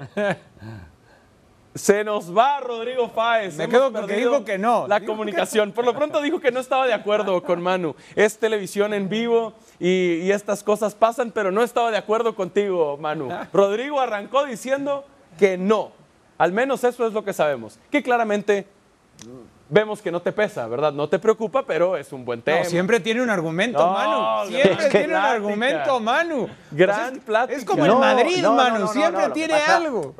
Se 1.74 2.02
nos 2.02 2.36
va 2.36 2.60
Rodrigo 2.60 3.08
Fáez. 3.08 3.56
Me 3.56 3.68
quedo 3.68 3.92
con 3.92 4.06
que 4.06 4.16
dijo 4.16 4.44
que 4.44 4.58
no. 4.58 4.88
La 4.88 5.00
comunicación. 5.00 5.70
Por 5.72 5.84
lo 5.84 5.94
pronto 5.94 6.20
dijo 6.20 6.40
que 6.40 6.50
no 6.50 6.58
estaba 6.58 6.86
de 6.86 6.92
acuerdo 6.92 7.42
con 7.44 7.62
Manu. 7.62 7.94
Es 8.16 8.38
televisión 8.38 8.92
en 8.94 9.08
vivo 9.08 9.52
y, 9.78 10.30
estas 10.30 10.62
cosas 10.64 10.94
pasan, 10.94 11.30
pero 11.30 11.52
no 11.52 11.62
estaba 11.62 11.90
de 11.90 11.96
acuerdo 11.96 12.34
contigo, 12.34 12.96
Manu. 12.96 13.28
Rodrigo 13.52 14.00
arrancó 14.00 14.44
diciendo 14.44 15.04
que 15.38 15.56
no. 15.56 15.92
Al 16.36 16.52
menos 16.52 16.82
eso 16.82 17.06
es 17.06 17.12
lo 17.12 17.24
que 17.24 17.32
sabemos. 17.32 17.78
Que 17.90 18.02
claramente 18.02 18.66
vemos 19.68 20.02
que 20.02 20.10
no 20.10 20.20
te 20.20 20.32
pesa, 20.32 20.66
¿verdad? 20.66 20.92
No 20.92 21.08
te 21.08 21.18
preocupa, 21.18 21.64
pero 21.66 21.96
es 21.96 22.12
un 22.12 22.24
buen 22.24 22.42
tema. 22.42 22.64
siempre 22.64 23.00
tiene 23.00 23.22
un 23.22 23.30
argumento, 23.30 23.86
Manu. 23.90 24.50
Siempre 24.50 24.88
tiene 24.90 25.14
un 25.14 25.20
argumento, 25.20 26.00
Manu. 26.00 26.48
Gran 26.70 27.18
plática. 27.20 27.58
Es 27.58 27.64
como 27.64 27.84
el 27.84 27.94
Madrid, 27.94 28.44
Manu. 28.44 28.86
siempre 28.88 29.30
tiene 29.30 29.54
algo. 29.54 30.14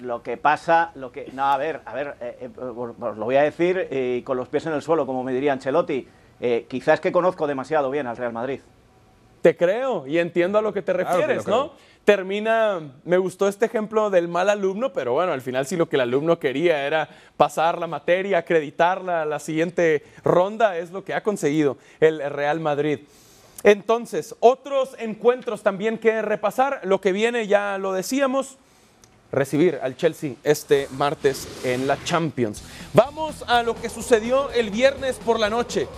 Lo 0.00 0.22
que 0.22 0.36
pasa, 0.36 0.90
lo 0.94 1.10
que. 1.10 1.30
No, 1.32 1.46
a 1.46 1.56
ver, 1.56 1.80
a 1.86 1.94
ver, 1.94 2.16
eh, 2.20 2.36
eh, 2.42 2.50
os 2.58 3.16
lo 3.16 3.24
voy 3.24 3.36
a 3.36 3.42
decir 3.42 3.88
eh, 3.90 4.22
con 4.26 4.36
los 4.36 4.48
pies 4.48 4.66
en 4.66 4.74
el 4.74 4.82
suelo, 4.82 5.06
como 5.06 5.24
me 5.24 5.32
diría 5.32 5.54
Ancelotti. 5.54 6.06
quizás 6.68 7.00
que 7.00 7.10
conozco 7.10 7.46
demasiado 7.46 7.90
bien 7.90 8.06
al 8.06 8.16
Real 8.16 8.32
Madrid. 8.32 8.60
Te 9.42 9.56
creo 9.56 10.06
y 10.06 10.18
entiendo 10.18 10.58
a 10.58 10.62
lo 10.62 10.72
que 10.72 10.82
te 10.82 10.92
Claro 10.92 11.08
que 11.10 11.14
refieres, 11.16 11.46
¿no? 11.46 11.72
Termina, 12.04 12.80
me 13.04 13.18
gustó 13.18 13.48
este 13.48 13.66
ejemplo 13.66 14.10
del 14.10 14.28
mal 14.28 14.48
alumno, 14.48 14.92
pero 14.92 15.14
bueno, 15.14 15.32
al 15.32 15.40
final 15.40 15.66
si 15.66 15.76
lo 15.76 15.88
que 15.88 15.96
el 15.96 16.02
alumno 16.02 16.38
quería 16.38 16.86
era 16.86 17.08
pasar 17.36 17.78
la 17.78 17.88
materia, 17.88 18.38
acreditarla 18.38 19.22
a 19.22 19.24
la 19.24 19.40
siguiente 19.40 20.04
ronda, 20.22 20.78
es 20.78 20.92
lo 20.92 21.04
que 21.04 21.14
ha 21.14 21.24
conseguido 21.24 21.78
el 21.98 22.20
Real 22.30 22.60
Madrid. 22.60 23.00
Entonces, 23.64 24.36
otros 24.38 24.94
encuentros 24.98 25.64
también 25.64 25.98
que 25.98 26.22
repasar, 26.22 26.80
lo 26.84 27.00
que 27.00 27.10
viene 27.10 27.48
ya 27.48 27.78
lo 27.78 27.92
decíamos, 27.92 28.58
recibir 29.32 29.80
al 29.82 29.96
Chelsea 29.96 30.34
este 30.44 30.88
martes 30.92 31.48
en 31.64 31.86
la 31.86 32.02
Champions. 32.04 32.62
Vamos 32.94 33.44
a 33.48 33.64
lo 33.64 33.74
que 33.74 33.88
sucedió 33.88 34.50
el 34.52 34.70
viernes 34.70 35.16
por 35.16 35.40
la 35.40 35.50
noche 35.50 35.88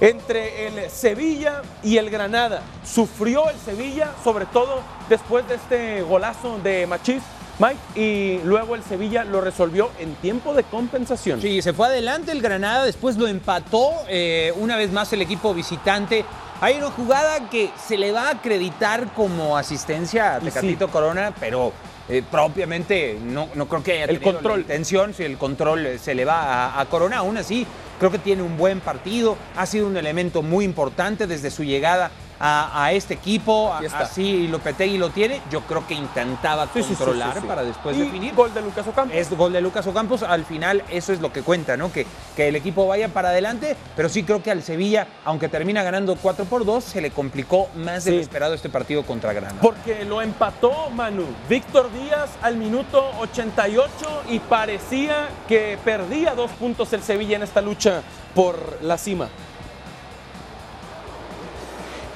entre 0.00 0.66
el 0.66 0.90
Sevilla 0.90 1.62
y 1.82 1.98
el 1.98 2.10
Granada. 2.10 2.62
Sufrió 2.84 3.50
el 3.50 3.56
Sevilla, 3.58 4.12
sobre 4.24 4.46
todo 4.46 4.80
después 5.08 5.46
de 5.48 5.56
este 5.56 6.02
golazo 6.02 6.58
de 6.58 6.86
Machís, 6.86 7.22
Mike, 7.58 8.00
y 8.00 8.40
luego 8.44 8.74
el 8.74 8.82
Sevilla 8.82 9.22
lo 9.24 9.42
resolvió 9.42 9.90
en 9.98 10.14
tiempo 10.14 10.54
de 10.54 10.64
compensación. 10.64 11.42
Sí, 11.42 11.60
se 11.60 11.74
fue 11.74 11.88
adelante 11.88 12.32
el 12.32 12.40
Granada, 12.40 12.84
después 12.84 13.18
lo 13.18 13.26
empató 13.26 13.92
eh, 14.08 14.54
una 14.56 14.76
vez 14.76 14.90
más 14.90 15.12
el 15.12 15.20
equipo 15.20 15.52
visitante. 15.52 16.24
Hay 16.62 16.78
una 16.78 16.90
jugada 16.90 17.50
que 17.50 17.70
se 17.86 17.98
le 17.98 18.12
va 18.12 18.28
a 18.28 18.30
acreditar 18.30 19.12
como 19.12 19.58
asistencia 19.58 20.36
a 20.36 20.40
sí. 20.40 20.46
Tecatito 20.46 20.88
Corona, 20.88 21.34
pero 21.38 21.72
eh, 22.10 22.22
propiamente 22.30 23.16
no, 23.22 23.48
no 23.54 23.66
creo 23.68 23.82
que 23.82 23.92
haya 23.92 24.04
El 24.04 24.18
tenido 24.18 24.32
control. 24.34 24.54
la 24.56 24.60
intención, 24.62 25.14
si 25.14 25.22
el 25.24 25.38
control 25.38 25.86
eh, 25.86 25.98
se 25.98 26.14
le 26.14 26.24
va 26.24 26.66
a, 26.74 26.80
a 26.80 26.86
Corona, 26.86 27.18
aún 27.18 27.36
así 27.36 27.66
creo 27.98 28.10
que 28.10 28.18
tiene 28.18 28.42
un 28.42 28.56
buen 28.56 28.80
partido, 28.80 29.36
ha 29.56 29.66
sido 29.66 29.86
un 29.86 29.96
elemento 29.96 30.42
muy 30.42 30.64
importante 30.64 31.26
desde 31.26 31.50
su 31.50 31.64
llegada 31.64 32.10
a, 32.40 32.84
a 32.84 32.92
este 32.92 33.14
equipo, 33.14 33.72
Aquí 33.74 33.84
está. 33.86 34.00
así 34.00 34.48
Lopetegui 34.48 34.96
lo 34.98 35.10
tiene, 35.10 35.40
yo 35.50 35.60
creo 35.60 35.86
que 35.86 35.94
intentaba 35.94 36.66
Sí, 36.72 36.80
controlar 36.82 37.34
sí, 37.34 37.40
sí. 37.42 37.46
para 37.46 37.62
después 37.62 37.96
Y 37.96 38.00
definir. 38.00 38.34
gol 38.34 38.52
de 38.54 38.62
Lucas 38.62 38.86
Ocampo. 38.86 39.14
Es 39.14 39.30
gol 39.30 39.52
de 39.52 39.60
Lucas 39.60 39.86
Ocampos, 39.86 40.22
al 40.22 40.44
final 40.44 40.82
eso 40.90 41.12
es 41.12 41.20
lo 41.20 41.32
que 41.32 41.42
cuenta, 41.42 41.76
¿no? 41.76 41.92
Que, 41.92 42.06
que 42.36 42.48
el 42.48 42.56
equipo 42.56 42.86
vaya 42.86 43.08
para 43.08 43.28
adelante, 43.28 43.76
pero 43.94 44.08
sí 44.08 44.22
creo 44.24 44.42
que 44.42 44.50
al 44.50 44.62
Sevilla, 44.62 45.06
aunque 45.24 45.48
termina 45.48 45.82
ganando 45.82 46.16
4 46.16 46.46
por 46.46 46.64
2, 46.64 46.82
se 46.82 47.00
le 47.00 47.10
complicó 47.10 47.68
más 47.76 48.04
de 48.04 48.12
lo 48.12 48.20
esperado 48.20 48.54
este 48.54 48.68
partido 48.70 49.04
contra 49.04 49.32
Granada. 49.32 49.60
Porque 49.60 50.04
lo 50.06 50.22
empató 50.22 50.88
Manu. 50.90 51.26
Víctor 51.48 51.90
Díaz 51.92 52.30
al 52.42 52.56
minuto 52.56 53.04
88 53.20 54.22
y 54.30 54.38
parecía 54.38 55.28
que 55.46 55.78
perdía 55.84 56.34
dos 56.34 56.50
puntos 56.52 56.92
el 56.92 57.02
Sevilla 57.02 57.36
en 57.36 57.42
esta 57.42 57.60
lucha 57.60 58.02
por 58.34 58.78
la 58.82 58.96
cima. 58.96 59.28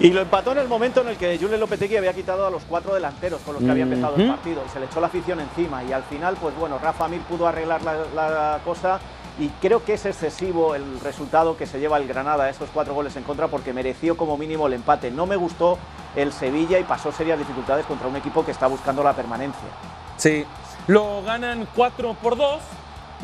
Y 0.00 0.10
lo 0.10 0.20
empató 0.20 0.52
en 0.52 0.58
el 0.58 0.68
momento 0.68 1.02
en 1.02 1.08
el 1.08 1.16
que 1.16 1.38
Julen 1.38 1.60
Lopetegui 1.60 1.96
había 1.96 2.12
quitado 2.12 2.46
a 2.46 2.50
los 2.50 2.64
cuatro 2.64 2.94
delanteros 2.94 3.40
con 3.42 3.54
los 3.54 3.62
que 3.62 3.70
había 3.70 3.84
empezado 3.84 4.16
el 4.16 4.28
partido. 4.28 4.62
Se 4.72 4.80
le 4.80 4.86
echó 4.86 5.00
la 5.00 5.06
afición 5.06 5.40
encima 5.40 5.84
y 5.84 5.92
al 5.92 6.02
final, 6.02 6.36
pues 6.40 6.54
bueno, 6.56 6.78
Rafa 6.78 7.06
Mir 7.08 7.20
pudo 7.22 7.46
arreglar 7.46 7.82
la, 7.82 7.94
la 8.14 8.60
cosa 8.64 8.98
y 9.38 9.48
creo 9.60 9.84
que 9.84 9.94
es 9.94 10.06
excesivo 10.06 10.74
el 10.74 11.00
resultado 11.00 11.56
que 11.56 11.66
se 11.66 11.80
lleva 11.80 11.96
el 11.98 12.06
Granada, 12.06 12.48
esos 12.48 12.68
cuatro 12.72 12.94
goles 12.94 13.16
en 13.16 13.24
contra, 13.24 13.48
porque 13.48 13.72
mereció 13.72 14.16
como 14.16 14.36
mínimo 14.36 14.66
el 14.66 14.74
empate. 14.74 15.10
No 15.10 15.26
me 15.26 15.36
gustó 15.36 15.78
el 16.14 16.32
Sevilla 16.32 16.78
y 16.78 16.84
pasó 16.84 17.10
serias 17.10 17.38
dificultades 17.38 17.86
contra 17.86 18.08
un 18.08 18.16
equipo 18.16 18.44
que 18.44 18.52
está 18.52 18.66
buscando 18.66 19.02
la 19.02 19.12
permanencia. 19.12 19.68
Sí. 20.16 20.44
Lo 20.86 21.22
ganan 21.22 21.66
4 21.74 22.14
por 22.22 22.36
2 22.36 22.60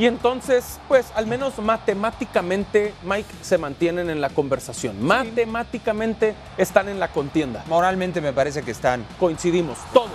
y 0.00 0.06
entonces, 0.06 0.80
pues 0.88 1.12
al 1.14 1.26
menos 1.26 1.58
matemáticamente, 1.58 2.94
Mike, 3.04 3.28
se 3.42 3.58
mantienen 3.58 4.08
en 4.08 4.22
la 4.22 4.30
conversación. 4.30 4.96
Matemáticamente 5.04 6.34
están 6.56 6.88
en 6.88 6.98
la 6.98 7.08
contienda. 7.08 7.62
Moralmente 7.68 8.22
me 8.22 8.32
parece 8.32 8.62
que 8.62 8.70
están. 8.70 9.04
Coincidimos, 9.18 9.76
todos, 9.92 10.08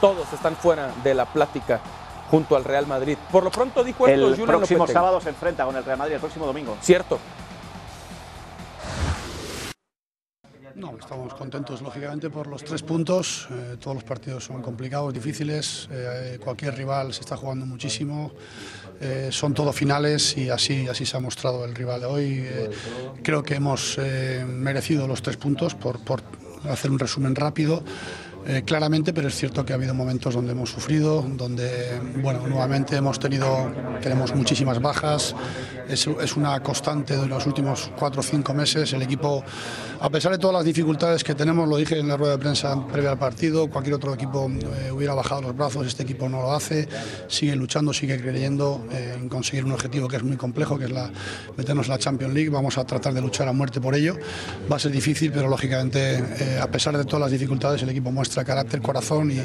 todos 0.00 0.32
están 0.32 0.56
fuera 0.56 0.92
de 1.04 1.14
la 1.14 1.24
plática 1.32 1.80
junto 2.28 2.56
al 2.56 2.64
Real 2.64 2.88
Madrid. 2.88 3.16
Por 3.30 3.44
lo 3.44 3.52
pronto 3.52 3.84
dijo 3.84 4.08
esto 4.08 4.26
El 4.26 4.32
Julen 4.32 4.46
próximo 4.46 4.78
Lopetegui. 4.80 4.92
sábado 4.92 5.20
se 5.20 5.28
enfrenta 5.28 5.64
con 5.64 5.76
el 5.76 5.84
Real 5.84 5.98
Madrid, 5.98 6.14
el 6.14 6.20
próximo 6.20 6.44
domingo. 6.44 6.76
Cierto. 6.82 7.20
No, 10.74 10.96
estamos 10.96 11.34
contentos, 11.34 11.82
lógicamente, 11.82 12.30
por 12.30 12.46
los 12.46 12.62
tres 12.62 12.82
puntos. 12.84 13.48
Eh, 13.50 13.76
todos 13.80 13.96
los 13.96 14.04
partidos 14.04 14.44
son 14.44 14.62
complicados, 14.62 15.12
difíciles. 15.12 15.88
eh, 15.90 16.38
cualquier 16.42 16.76
rival 16.76 17.12
se 17.12 17.20
está 17.20 17.36
jugando 17.36 17.66
muchísimo. 17.66 18.30
Eh, 19.00 19.28
son 19.30 19.54
todo 19.54 19.72
finales 19.72 20.36
y 20.36 20.50
así, 20.50 20.88
así 20.88 21.06
se 21.06 21.16
ha 21.16 21.20
mostrado 21.20 21.64
el 21.64 21.74
rival 21.74 22.00
de 22.00 22.06
hoy. 22.06 22.42
Eh, 22.44 22.70
creo 23.22 23.42
que 23.42 23.54
hemos 23.54 23.96
eh, 23.98 24.44
merecido 24.46 25.06
los 25.06 25.22
tres 25.22 25.36
puntos 25.36 25.74
por, 25.74 26.00
por 26.00 26.22
hacer 26.68 26.90
un 26.90 26.98
resumen 26.98 27.34
rápido. 27.34 27.82
Claramente, 28.64 29.12
pero 29.12 29.28
es 29.28 29.34
cierto 29.34 29.66
que 29.66 29.74
ha 29.74 29.76
habido 29.76 29.92
momentos 29.92 30.32
donde 30.32 30.52
hemos 30.52 30.70
sufrido, 30.70 31.20
donde, 31.20 32.00
bueno, 32.22 32.46
nuevamente 32.46 32.96
hemos 32.96 33.18
tenido, 33.18 33.70
tenemos 34.00 34.34
muchísimas 34.34 34.80
bajas, 34.80 35.34
es, 35.88 36.36
una 36.36 36.60
constante 36.60 37.16
de 37.16 37.26
los 37.26 37.46
últimos 37.46 37.90
cuatro 37.98 38.20
o 38.20 38.22
cinco 38.22 38.54
meses. 38.54 38.92
El 38.92 39.02
equipo, 39.02 39.42
a 40.00 40.10
pesar 40.10 40.32
de 40.32 40.38
todas 40.38 40.54
las 40.54 40.64
dificultades 40.64 41.24
que 41.24 41.34
tenemos, 41.34 41.68
lo 41.68 41.76
dije 41.76 41.98
en 41.98 42.08
la 42.08 42.16
rueda 42.16 42.32
de 42.32 42.38
prensa 42.38 42.86
previa 42.86 43.10
al 43.10 43.18
partido, 43.18 43.68
cualquier 43.68 43.94
otro 43.94 44.14
equipo 44.14 44.50
eh, 44.50 44.90
hubiera 44.90 45.14
bajado 45.14 45.42
los 45.42 45.56
brazos, 45.56 45.86
este 45.86 46.02
equipo 46.02 46.28
no 46.28 46.42
lo 46.42 46.52
hace, 46.52 46.88
sigue 47.28 47.56
luchando, 47.56 47.92
sigue 47.92 48.20
creyendo 48.20 48.86
eh, 48.92 49.16
en 49.18 49.28
conseguir 49.28 49.64
un 49.64 49.72
objetivo 49.72 50.08
que 50.08 50.16
es 50.16 50.22
muy 50.22 50.36
complejo, 50.36 50.78
que 50.78 50.84
es 50.84 50.92
meternos 51.56 51.86
en 51.86 51.92
la 51.92 51.98
Champions 51.98 52.34
League. 52.34 52.50
Vamos 52.50 52.78
a 52.78 52.84
tratar 52.84 53.14
de 53.14 53.20
luchar 53.20 53.48
a 53.48 53.52
muerte 53.52 53.80
por 53.80 53.94
ello. 53.94 54.16
Va 54.70 54.76
a 54.76 54.78
ser 54.78 54.92
difícil, 54.92 55.32
pero 55.32 55.48
lógicamente, 55.48 56.16
eh, 56.18 56.58
a 56.60 56.70
pesar 56.70 56.96
de 56.96 57.04
todas 57.04 57.20
las 57.20 57.30
dificultades, 57.30 57.82
el 57.82 57.88
equipo 57.90 58.10
muestra 58.10 58.44
carácter, 58.44 58.80
corazón 58.80 59.30
y, 59.30 59.38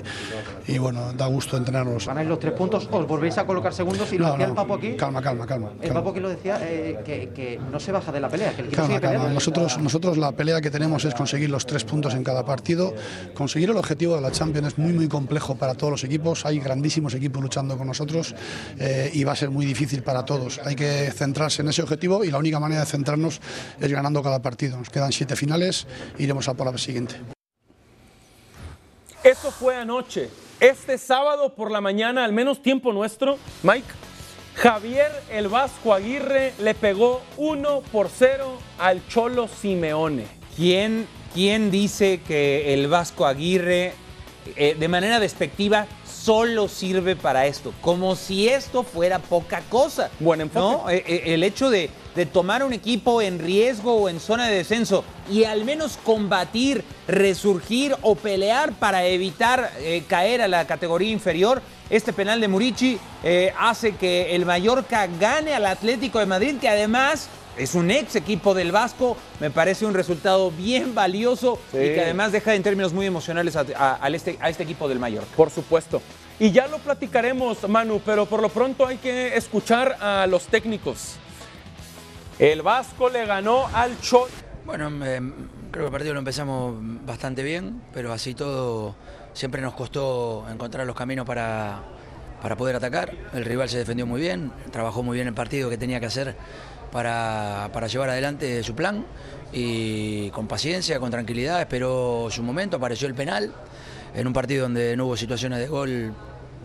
y 0.67 0.77
bueno, 0.77 1.13
da 1.13 1.27
gusto 1.27 1.57
entrenarlos. 1.57 2.07
Ganáis 2.07 2.27
los 2.27 2.39
tres 2.39 2.53
puntos, 2.53 2.87
os 2.91 3.07
volvéis 3.07 3.37
a 3.37 3.45
colocar 3.45 3.73
segundos 3.73 4.11
y 4.13 4.17
lo 4.17 4.25
No, 4.27 4.31
decía 4.31 4.45
no, 4.47 4.51
el 4.51 4.55
Papo 4.55 4.73
aquí. 4.75 4.95
Calma, 4.95 5.21
calma, 5.21 5.45
calma. 5.45 5.71
El 5.73 5.79
calma. 5.79 5.93
Papo 5.95 6.09
aquí 6.11 6.19
lo 6.19 6.29
decía 6.29 6.59
eh, 6.61 6.99
que, 7.05 7.29
que 7.29 7.59
no 7.71 7.79
se 7.79 7.91
baja 7.91 8.11
de 8.11 8.19
la 8.19 8.29
pelea, 8.29 8.53
que 8.55 8.61
el 8.61 8.67
equipo 8.67 8.81
Calma, 8.81 8.95
sigue 8.95 9.01
calma. 9.01 9.29
Nosotros, 9.29 9.77
nosotros 9.79 10.17
la 10.17 10.31
pelea 10.31 10.61
que 10.61 10.71
tenemos 10.71 11.03
es 11.05 11.13
conseguir 11.13 11.49
los 11.49 11.65
tres 11.65 11.83
puntos 11.83 12.13
en 12.13 12.23
cada 12.23 12.45
partido. 12.45 12.93
Conseguir 13.33 13.69
el 13.69 13.77
objetivo 13.77 14.15
de 14.15 14.21
la 14.21 14.31
Champions 14.31 14.69
es 14.69 14.77
muy, 14.77 14.93
muy 14.93 15.07
complejo 15.07 15.55
para 15.55 15.75
todos 15.75 15.91
los 15.91 16.03
equipos. 16.03 16.45
Hay 16.45 16.59
grandísimos 16.59 17.13
equipos 17.13 17.41
luchando 17.41 17.77
con 17.77 17.87
nosotros 17.87 18.33
eh, 18.79 19.11
y 19.13 19.23
va 19.23 19.33
a 19.33 19.35
ser 19.35 19.49
muy 19.49 19.65
difícil 19.65 20.03
para 20.03 20.23
todos. 20.25 20.59
Hay 20.65 20.75
que 20.75 21.11
centrarse 21.11 21.61
en 21.61 21.69
ese 21.69 21.81
objetivo 21.81 22.23
y 22.23 22.31
la 22.31 22.37
única 22.37 22.59
manera 22.59 22.81
de 22.81 22.87
centrarnos 22.87 23.41
es 23.79 23.91
ganando 23.91 24.23
cada 24.23 24.41
partido. 24.41 24.77
Nos 24.77 24.89
quedan 24.89 25.11
siete 25.11 25.35
finales, 25.35 25.87
iremos 26.17 26.47
a 26.47 26.53
por 26.53 26.71
la 26.71 26.77
siguiente. 26.77 27.15
Eso 29.23 29.51
fue 29.51 29.75
anoche. 29.75 30.29
Este 30.63 30.97
sábado 30.97 31.55
por 31.55 31.71
la 31.71 31.81
mañana, 31.81 32.23
al 32.23 32.31
menos 32.31 32.61
tiempo 32.61 32.93
nuestro, 32.93 33.37
Mike, 33.63 33.85
Javier 34.55 35.11
el 35.29 35.49
Vasco 35.49 35.93
Aguirre 35.93 36.53
le 36.57 36.73
pegó 36.73 37.21
1 37.35 37.81
por 37.91 38.07
0 38.07 38.59
al 38.79 39.05
Cholo 39.09 39.49
Simeone. 39.49 40.25
¿Quién, 40.55 41.05
quién 41.33 41.69
dice 41.69 42.21
que 42.25 42.73
el 42.73 42.87
Vasco 42.87 43.25
Aguirre, 43.25 43.93
eh, 44.55 44.77
de 44.79 44.87
manera 44.87 45.19
despectiva, 45.19 45.85
solo 46.09 46.69
sirve 46.69 47.17
para 47.17 47.45
esto? 47.45 47.73
Como 47.81 48.15
si 48.15 48.47
esto 48.47 48.83
fuera 48.83 49.19
poca 49.19 49.63
cosa. 49.69 50.11
Buen 50.21 50.39
enfoque. 50.39 50.59
¿no? 50.61 50.89
Eh, 50.89 51.03
eh, 51.05 51.33
el 51.33 51.43
hecho 51.43 51.69
de, 51.69 51.89
de 52.15 52.25
tomar 52.25 52.63
un 52.63 52.73
equipo 52.73 53.21
en 53.21 53.39
riesgo 53.39 53.95
o 53.95 54.09
en 54.09 54.19
zona 54.19 54.47
de 54.47 54.55
descenso 54.55 55.03
y 55.31 55.45
al 55.45 55.65
menos 55.65 55.97
combatir, 56.03 56.83
resurgir 57.07 57.95
o 58.01 58.15
pelear 58.15 58.73
para 58.73 59.05
evitar 59.05 59.71
eh, 59.79 60.03
caer 60.07 60.41
a 60.41 60.47
la 60.47 60.67
categoría 60.67 61.11
inferior. 61.11 61.61
Este 61.89 62.13
penal 62.13 62.39
de 62.41 62.47
Murici 62.47 62.97
eh, 63.23 63.53
hace 63.59 63.95
que 63.95 64.35
el 64.35 64.45
Mallorca 64.45 65.07
gane 65.19 65.53
al 65.53 65.65
Atlético 65.65 66.19
de 66.19 66.25
Madrid, 66.25 66.55
que 66.59 66.69
además 66.69 67.27
es 67.57 67.75
un 67.75 67.91
ex 67.91 68.15
equipo 68.15 68.53
del 68.53 68.71
Vasco. 68.71 69.15
Me 69.39 69.51
parece 69.51 69.85
un 69.85 69.93
resultado 69.93 70.49
bien 70.51 70.95
valioso 70.95 71.59
Sí. 71.71 71.77
y 71.77 71.93
que 71.93 72.01
además 72.01 72.31
deja 72.31 72.55
en 72.55 72.63
términos 72.63 72.93
muy 72.93 73.05
emocionales 73.05 73.55
a, 73.55 73.65
a- 73.77 73.95
al 73.95 74.15
este, 74.15 74.37
a 74.39 74.49
este 74.49 74.63
equipo 74.63 74.87
del 74.87 74.99
Mallorca. 74.99 75.27
Por 75.35 75.49
supuesto. 75.51 76.01
Y 76.39 76.51
ya 76.51 76.67
lo 76.67 76.79
platicaremos, 76.79 77.67
Manu, 77.69 78.01
pero 78.03 78.25
por 78.25 78.41
lo 78.41 78.49
pronto 78.49 78.87
hay 78.87 78.97
que 78.97 79.37
escuchar 79.37 79.97
a 80.01 80.25
los 80.27 80.45
técnicos. 80.47 81.15
El 82.39 82.63
Vasco 82.63 83.09
le 83.09 83.25
ganó 83.25 83.67
al 83.73 83.99
Cholo. 84.01 84.27
Bueno, 84.65 84.89
eh, 85.05 85.21
creo 85.71 85.83
que 85.83 85.85
el 85.85 85.91
partido 85.91 86.13
lo 86.13 86.19
empezamos 86.19 86.75
bastante 87.05 87.43
bien, 87.43 87.81
pero 87.93 88.11
así 88.11 88.33
todo 88.33 88.95
siempre 89.33 89.61
nos 89.61 89.75
costó 89.75 90.45
encontrar 90.51 90.87
los 90.87 90.95
caminos 90.95 91.27
para, 91.27 91.81
para 92.41 92.55
poder 92.57 92.75
atacar. 92.75 93.13
El 93.33 93.45
rival 93.45 93.69
se 93.69 93.77
defendió 93.77 94.07
muy 94.07 94.19
bien, 94.19 94.51
trabajó 94.71 95.03
muy 95.03 95.15
bien 95.15 95.27
el 95.27 95.35
partido 95.35 95.69
que 95.69 95.77
tenía 95.77 95.99
que 95.99 96.07
hacer 96.07 96.35
para, 96.91 97.69
para 97.71 97.85
llevar 97.85 98.09
adelante 98.09 98.63
su 98.63 98.73
plan 98.73 99.05
y 99.51 100.31
con 100.31 100.47
paciencia, 100.47 100.99
con 100.99 101.11
tranquilidad, 101.11 101.61
esperó 101.61 102.29
su 102.31 102.41
momento, 102.41 102.77
apareció 102.77 103.07
el 103.07 103.13
penal 103.13 103.53
en 104.15 104.25
un 104.25 104.33
partido 104.33 104.63
donde 104.63 104.97
no 104.97 105.05
hubo 105.05 105.17
situaciones 105.17 105.59
de 105.59 105.67
gol 105.67 106.13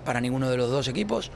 para 0.05 0.21
ninguno 0.23 0.49
de 0.49 0.57
los 0.57 0.71
dos 0.71 0.89
equipos. 0.89 1.31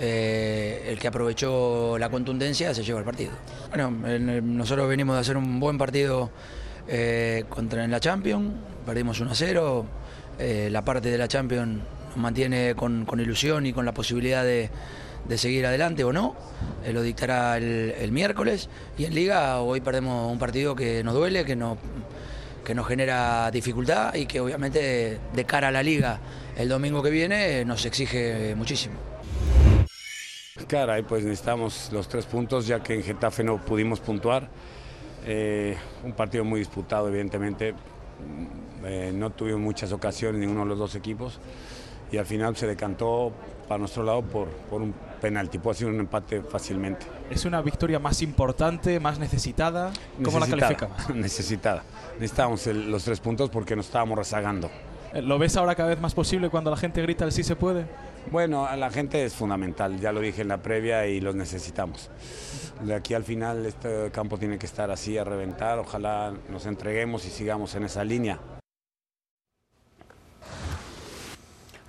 Eh, 0.00 0.84
el 0.86 0.98
que 0.98 1.08
aprovechó 1.08 1.98
la 1.98 2.08
contundencia 2.08 2.72
se 2.72 2.84
lleva 2.84 3.00
el 3.00 3.04
partido. 3.04 3.32
Bueno, 3.68 3.90
nosotros 3.90 4.88
venimos 4.88 5.16
de 5.16 5.20
hacer 5.20 5.36
un 5.36 5.58
buen 5.58 5.76
partido 5.76 6.30
eh, 6.86 7.44
contra 7.48 7.84
en 7.84 7.90
la 7.90 7.98
Champions, 7.98 8.52
perdimos 8.86 9.20
1 9.20 9.30
a 9.30 9.34
0. 9.34 9.86
eh, 10.38 10.68
la 10.70 10.84
parte 10.84 11.10
de 11.10 11.18
la 11.18 11.26
Champions 11.26 11.78
nos 12.10 12.16
mantiene 12.16 12.74
con, 12.76 13.06
ilusión 13.18 13.66
y 13.66 13.72
con 13.72 13.84
la 13.84 13.92
posibilidad 13.92 14.44
de, 14.44 14.70
de 15.28 15.38
seguir 15.38 15.66
adelante 15.66 16.04
o 16.04 16.12
no. 16.12 16.36
Lo 16.92 17.02
dictará 17.02 17.56
el, 17.56 18.12
miércoles. 18.12 18.68
Y 18.96 19.04
en 19.04 19.14
Liga 19.14 19.60
hoy 19.60 19.80
perdemos 19.80 20.30
un 20.30 20.38
partido 20.38 20.76
que 20.76 21.02
nos 21.02 21.14
duele, 21.14 21.44
que 21.44 21.56
nos, 21.56 21.76
que 22.64 22.74
nos 22.74 22.86
genera 22.86 23.50
dificultad 23.50 24.14
y 24.14 24.26
que 24.26 24.40
obviamente 24.40 25.18
de 25.32 25.44
cara 25.44 25.68
a 25.68 25.72
la 25.72 25.82
Liga 25.82 26.20
el 26.56 26.68
domingo 26.68 27.02
que 27.02 27.10
viene 27.10 27.64
nos 27.64 27.84
exige 27.84 28.54
muchísimo. 28.54 29.17
Caray, 30.66 31.02
pues 31.02 31.24
necesitamos 31.24 31.90
los 31.92 32.08
tres 32.08 32.26
puntos 32.26 32.66
ya 32.66 32.82
que 32.82 32.94
en 32.94 33.02
Getafe 33.02 33.44
no 33.44 33.58
pudimos 33.58 34.00
puntuar. 34.00 34.48
Eh, 35.26 35.76
un 36.04 36.12
partido 36.12 36.44
muy 36.44 36.60
disputado, 36.60 37.08
evidentemente. 37.08 37.74
Eh, 38.84 39.12
no 39.14 39.30
tuvimos 39.30 39.60
muchas 39.60 39.92
ocasiones 39.92 40.40
ninguno 40.40 40.60
de 40.62 40.66
los 40.66 40.78
dos 40.78 40.94
equipos 40.94 41.38
y 42.10 42.16
al 42.16 42.26
final 42.26 42.56
se 42.56 42.66
decantó 42.66 43.32
para 43.68 43.78
nuestro 43.78 44.02
lado 44.02 44.22
por, 44.22 44.48
por 44.48 44.80
un 44.82 44.94
penalti. 45.20 45.58
Puede 45.58 45.76
ser 45.78 45.88
un 45.88 46.00
empate 46.00 46.42
fácilmente. 46.42 47.06
¿Es 47.30 47.44
una 47.44 47.60
victoria 47.60 47.98
más 47.98 48.22
importante, 48.22 48.98
más 49.00 49.18
necesitada? 49.18 49.92
¿Cómo 50.24 50.38
la 50.40 50.46
calificas? 50.46 51.10
Necesitada. 51.14 51.82
Necesitábamos 52.14 52.66
el- 52.66 52.90
los 52.90 53.04
tres 53.04 53.20
puntos 53.20 53.50
porque 53.50 53.76
nos 53.76 53.86
estábamos 53.86 54.16
rezagando. 54.18 54.70
¿Lo 55.22 55.38
ves 55.38 55.56
ahora 55.56 55.74
cada 55.74 55.88
vez 55.90 56.00
más 56.00 56.14
posible 56.14 56.50
cuando 56.50 56.70
la 56.70 56.76
gente 56.76 57.00
grita 57.02 57.24
el 57.24 57.32
sí 57.32 57.42
se 57.42 57.56
puede? 57.56 57.86
Bueno, 58.30 58.66
a 58.66 58.76
la 58.76 58.90
gente 58.90 59.24
es 59.24 59.34
fundamental, 59.34 59.98
ya 60.00 60.12
lo 60.12 60.20
dije 60.20 60.42
en 60.42 60.48
la 60.48 60.58
previa 60.58 61.06
y 61.06 61.18
los 61.18 61.34
necesitamos. 61.34 62.10
De 62.82 62.94
aquí 62.94 63.14
al 63.14 63.24
final 63.24 63.64
este 63.64 64.10
campo 64.10 64.36
tiene 64.36 64.58
que 64.58 64.66
estar 64.66 64.90
así 64.90 65.16
a 65.16 65.24
reventar, 65.24 65.78
ojalá 65.78 66.34
nos 66.50 66.66
entreguemos 66.66 67.24
y 67.24 67.30
sigamos 67.30 67.74
en 67.74 67.84
esa 67.84 68.04
línea. 68.04 68.38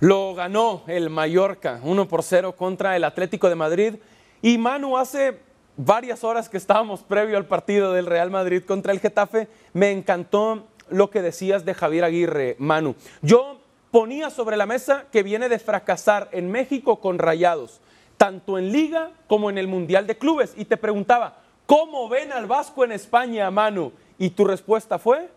Lo 0.00 0.34
ganó 0.34 0.82
el 0.86 1.10
Mallorca 1.10 1.78
1 1.84 2.08
por 2.08 2.22
0 2.22 2.56
contra 2.56 2.96
el 2.96 3.04
Atlético 3.04 3.50
de 3.50 3.54
Madrid. 3.54 3.94
Y 4.40 4.56
Manu, 4.56 4.96
hace 4.96 5.40
varias 5.76 6.24
horas 6.24 6.48
que 6.48 6.56
estábamos 6.56 7.02
previo 7.02 7.36
al 7.36 7.44
partido 7.44 7.92
del 7.92 8.06
Real 8.06 8.30
Madrid 8.30 8.62
contra 8.62 8.92
el 8.92 9.00
Getafe, 9.00 9.48
me 9.74 9.90
encantó 9.90 10.68
lo 10.88 11.10
que 11.10 11.20
decías 11.20 11.66
de 11.66 11.74
Javier 11.74 12.04
Aguirre, 12.04 12.56
Manu. 12.58 12.94
Yo 13.20 13.59
ponía 13.90 14.30
sobre 14.30 14.56
la 14.56 14.66
mesa 14.66 15.06
que 15.10 15.22
viene 15.22 15.48
de 15.48 15.58
fracasar 15.58 16.28
en 16.32 16.50
México 16.50 17.00
con 17.00 17.18
Rayados, 17.18 17.80
tanto 18.16 18.58
en 18.58 18.72
Liga 18.72 19.10
como 19.26 19.50
en 19.50 19.58
el 19.58 19.68
Mundial 19.68 20.06
de 20.06 20.18
Clubes. 20.18 20.54
Y 20.56 20.64
te 20.64 20.76
preguntaba, 20.76 21.38
¿cómo 21.66 22.08
ven 22.08 22.32
al 22.32 22.46
Vasco 22.46 22.84
en 22.84 22.92
España, 22.92 23.50
Manu? 23.50 23.92
Y 24.18 24.30
tu 24.30 24.44
respuesta 24.44 24.98
fue... 24.98 25.30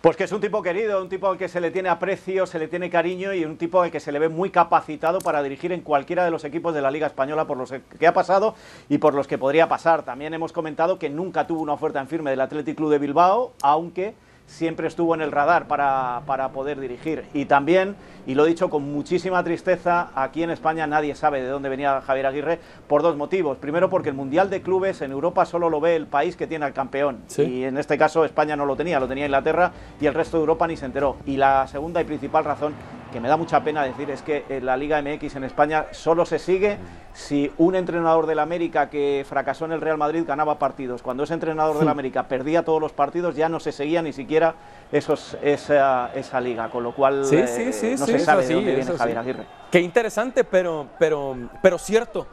Pues 0.00 0.16
que 0.16 0.24
es 0.24 0.32
un 0.32 0.40
tipo 0.40 0.62
querido, 0.62 1.02
un 1.02 1.10
tipo 1.10 1.28
al 1.28 1.36
que 1.36 1.46
se 1.46 1.60
le 1.60 1.70
tiene 1.70 1.90
aprecio, 1.90 2.46
se 2.46 2.58
le 2.58 2.68
tiene 2.68 2.88
cariño 2.88 3.34
y 3.34 3.44
un 3.44 3.58
tipo 3.58 3.82
al 3.82 3.90
que 3.90 4.00
se 4.00 4.12
le 4.12 4.18
ve 4.18 4.30
muy 4.30 4.48
capacitado 4.48 5.18
para 5.18 5.42
dirigir 5.42 5.72
en 5.72 5.82
cualquiera 5.82 6.24
de 6.24 6.30
los 6.30 6.42
equipos 6.44 6.72
de 6.72 6.80
la 6.80 6.90
Liga 6.90 7.06
Española 7.06 7.46
por 7.46 7.58
los 7.58 7.70
que 7.70 8.06
ha 8.06 8.14
pasado 8.14 8.54
y 8.88 8.96
por 8.96 9.12
los 9.12 9.26
que 9.26 9.36
podría 9.36 9.68
pasar. 9.68 10.02
También 10.02 10.32
hemos 10.32 10.54
comentado 10.54 10.98
que 10.98 11.10
nunca 11.10 11.46
tuvo 11.46 11.60
una 11.60 11.74
oferta 11.74 12.00
en 12.00 12.08
firme 12.08 12.30
del 12.30 12.40
Athletic 12.40 12.78
Club 12.78 12.90
de 12.90 12.98
Bilbao, 12.98 13.52
aunque 13.60 14.14
siempre 14.50 14.88
estuvo 14.88 15.14
en 15.14 15.22
el 15.22 15.30
radar 15.30 15.66
para, 15.66 16.22
para 16.26 16.50
poder 16.50 16.80
dirigir. 16.80 17.24
Y 17.32 17.44
también, 17.44 17.94
y 18.26 18.34
lo 18.34 18.44
he 18.44 18.48
dicho 18.48 18.68
con 18.68 18.92
muchísima 18.92 19.42
tristeza, 19.44 20.10
aquí 20.14 20.42
en 20.42 20.50
España 20.50 20.86
nadie 20.86 21.14
sabe 21.14 21.40
de 21.40 21.48
dónde 21.48 21.68
venía 21.68 22.00
Javier 22.00 22.26
Aguirre 22.26 22.58
por 22.88 23.02
dos 23.02 23.16
motivos. 23.16 23.58
Primero, 23.58 23.88
porque 23.88 24.08
el 24.08 24.14
Mundial 24.16 24.50
de 24.50 24.60
Clubes 24.60 25.00
en 25.02 25.12
Europa 25.12 25.46
solo 25.46 25.70
lo 25.70 25.80
ve 25.80 25.96
el 25.96 26.06
país 26.06 26.36
que 26.36 26.46
tiene 26.46 26.64
al 26.64 26.72
campeón. 26.72 27.20
Y 27.38 27.64
en 27.64 27.78
este 27.78 27.96
caso 27.96 28.24
España 28.24 28.56
no 28.56 28.66
lo 28.66 28.76
tenía, 28.76 28.98
lo 28.98 29.08
tenía 29.08 29.26
Inglaterra 29.26 29.72
y 30.00 30.06
el 30.06 30.14
resto 30.14 30.36
de 30.36 30.42
Europa 30.42 30.66
ni 30.66 30.76
se 30.76 30.86
enteró. 30.86 31.16
Y 31.26 31.36
la 31.36 31.66
segunda 31.68 32.00
y 32.00 32.04
principal 32.04 32.44
razón, 32.44 32.74
que 33.10 33.20
me 33.20 33.28
da 33.28 33.36
mucha 33.36 33.62
pena 33.62 33.82
decir, 33.84 34.10
es 34.10 34.22
que 34.22 34.60
la 34.62 34.76
Liga 34.76 35.00
MX 35.02 35.36
en 35.36 35.44
España 35.44 35.86
solo 35.92 36.24
se 36.24 36.38
sigue 36.38 36.78
si 37.12 37.50
un 37.58 37.74
entrenador 37.74 38.26
del 38.26 38.38
América 38.38 38.88
que 38.88 39.24
fracasó 39.28 39.64
en 39.64 39.72
el 39.72 39.80
Real 39.80 39.98
Madrid 39.98 40.24
ganaba 40.26 40.58
partidos. 40.58 41.02
Cuando 41.02 41.24
ese 41.24 41.34
entrenador 41.34 41.76
del 41.76 41.86
Hmm. 41.86 41.90
América 41.90 42.28
perdía 42.28 42.64
todos 42.64 42.80
los 42.80 42.92
partidos, 42.92 43.34
ya 43.36 43.48
no 43.48 43.60
se 43.60 43.72
seguía 43.72 44.00
ni 44.02 44.12
siquiera 44.12 44.54
esos, 44.92 45.36
esa, 45.42 46.10
esa 46.14 46.40
liga, 46.40 46.70
con 46.70 46.82
lo 46.84 46.94
cual 46.94 47.24
Sí, 47.24 47.36
eh, 47.36 47.72
sí, 47.72 47.94
no 47.98 48.06
se 48.06 48.18
sabe 48.20 48.46
de 48.46 48.54
dónde 48.54 48.74
viene. 48.74 48.92
Javier 48.96 49.18
Aguirre. 49.18 49.46
Qué 49.70 49.80
interesante, 49.80 50.44
pero, 50.44 50.88
pero, 50.98 51.36
pero 51.62 51.78
cierto. 51.78 52.26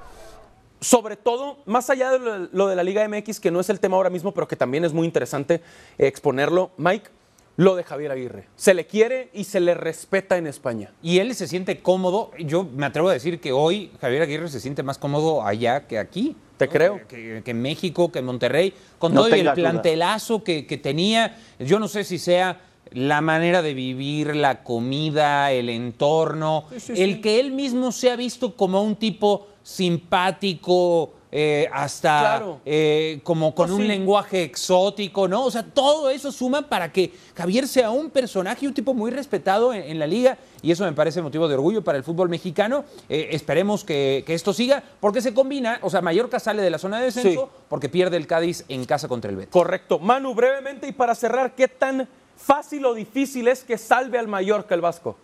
Sobre 0.80 1.18
todo, 1.18 1.58
más 1.66 1.90
allá 1.90 2.12
de 2.12 2.20
lo, 2.20 2.38
lo 2.52 2.68
de 2.68 2.76
la 2.76 2.84
Liga 2.84 3.08
MX, 3.08 3.40
que 3.40 3.50
no 3.50 3.60
es 3.60 3.70
el 3.72 3.80
tema 3.80 3.98
ahora 3.98 4.12
mismo, 4.12 4.32
pero 4.32 4.48
que 4.48 4.56
también 4.56 4.86
es 4.86 4.94
muy 4.94 5.06
interesante 5.08 5.62
exponerlo, 5.98 6.70
Mike, 6.78 7.10
lo 7.58 7.76
de 7.76 7.84
Javier 7.84 8.12
Aguirre. 8.12 8.48
Se 8.56 8.74
le 8.74 8.86
quiere 8.86 9.30
y 9.34 9.44
se 9.44 9.60
le 9.60 9.74
respeta 9.74 10.38
en 10.38 10.48
España. 10.48 10.92
Y 11.02 11.18
él 11.18 11.34
se 11.36 11.48
siente 11.48 11.82
cómodo. 11.82 12.32
Yo 12.40 12.64
me 12.64 12.86
atrevo 12.86 13.10
a 13.10 13.14
decir 13.14 13.42
que 13.42 13.52
hoy 13.52 13.92
Javier 14.00 14.22
Aguirre 14.22 14.48
se 14.48 14.60
siente 14.60 14.84
más 14.84 14.98
cómodo 14.98 15.44
allá 15.44 15.88
que 15.88 15.98
aquí. 15.98 16.36
Te 16.58 16.70
creo. 16.70 17.02
Que, 17.08 17.42
en 17.44 17.62
México, 17.62 18.12
que 18.12 18.20
en 18.20 18.26
Monterrey, 18.26 18.74
con 18.98 19.14
No 19.14 19.26
todo 19.26 19.36
el 19.36 19.52
plantelazo 19.54 20.44
que, 20.44 20.66
que 20.66 20.78
tenía. 20.78 21.38
Yo 21.60 21.80
no 21.80 21.88
sé 21.88 22.04
si 22.04 22.20
sea 22.20 22.62
la 22.92 23.22
manera 23.22 23.62
de 23.62 23.74
vivir, 23.74 24.36
la 24.36 24.64
comida, 24.64 25.52
el 25.52 25.70
entorno, 25.70 26.66
el 26.90 27.22
que 27.22 27.40
él 27.40 27.52
mismo 27.52 27.92
se 27.92 28.12
ha 28.12 28.16
visto 28.16 28.56
como 28.56 28.82
un 28.82 28.96
tipo 28.96 29.48
simpático, 29.64 31.14
eh, 31.32 31.68
hasta 31.74 32.20
Claro. 32.38 32.62
eh, 32.66 33.20
como 33.24 33.54
con 33.54 33.70
Oh, 33.72 33.76
un 33.76 33.82
sí. 33.82 33.88
lenguaje 33.88 34.44
exótico, 34.44 35.28
¿no? 35.28 35.44
O 35.46 35.52
sea, 35.52 35.64
todo 35.64 36.10
eso 36.10 36.32
suma 36.32 36.62
para 36.70 36.92
que 36.92 37.12
Javier 37.36 37.68
sea 37.68 37.92
un 37.92 38.10
personaje 38.10 38.66
y 38.66 38.68
un 38.68 38.74
tipo 38.74 38.94
muy 38.94 39.12
respetado 39.12 39.74
en, 39.74 39.84
en 39.84 40.00
la 40.00 40.08
liga 40.08 40.38
y 40.62 40.72
eso 40.72 40.86
me 40.86 40.94
parece 40.94 41.22
motivo 41.22 41.48
de 41.48 41.56
orgullo 41.56 41.84
para 41.84 41.98
el 41.98 42.04
fútbol 42.04 42.30
mexicano. 42.30 42.86
Eh, 43.10 43.30
esperemos 43.32 43.84
que, 43.84 44.24
que 44.26 44.34
esto 44.34 44.54
siga 44.54 44.82
porque 45.00 45.22
se 45.22 45.34
combina, 45.34 45.80
o 45.82 45.90
sea, 45.90 46.02
Mallorca 46.02 46.40
sale 46.40 46.62
de 46.62 46.70
la 46.70 46.78
zona 46.78 47.00
de 47.00 47.06
descenso 47.06 47.28
Sí. 47.54 47.62
porque 47.68 47.90
pierde 47.90 48.16
el 48.18 48.26
Cádiz 48.28 48.64
en 48.70 48.86
casa 48.86 49.08
contra 49.08 49.30
el 49.30 49.36
Betis. 49.38 49.52
Correcto. 49.52 50.00
Manu, 50.00 50.34
brevemente 50.34 50.88
y 50.88 50.92
para 50.94 51.14
cerrar, 51.14 51.56
¿qué 51.56 51.68
tan 51.68 52.08
fácil 52.38 52.86
o 52.86 52.94
difícil 52.94 53.48
es 53.48 53.64
que 53.64 53.78
salve 53.78 54.18
al 54.18 54.28
Mallorca 54.28 54.74
el 54.76 54.82
Vasco? 54.82 55.18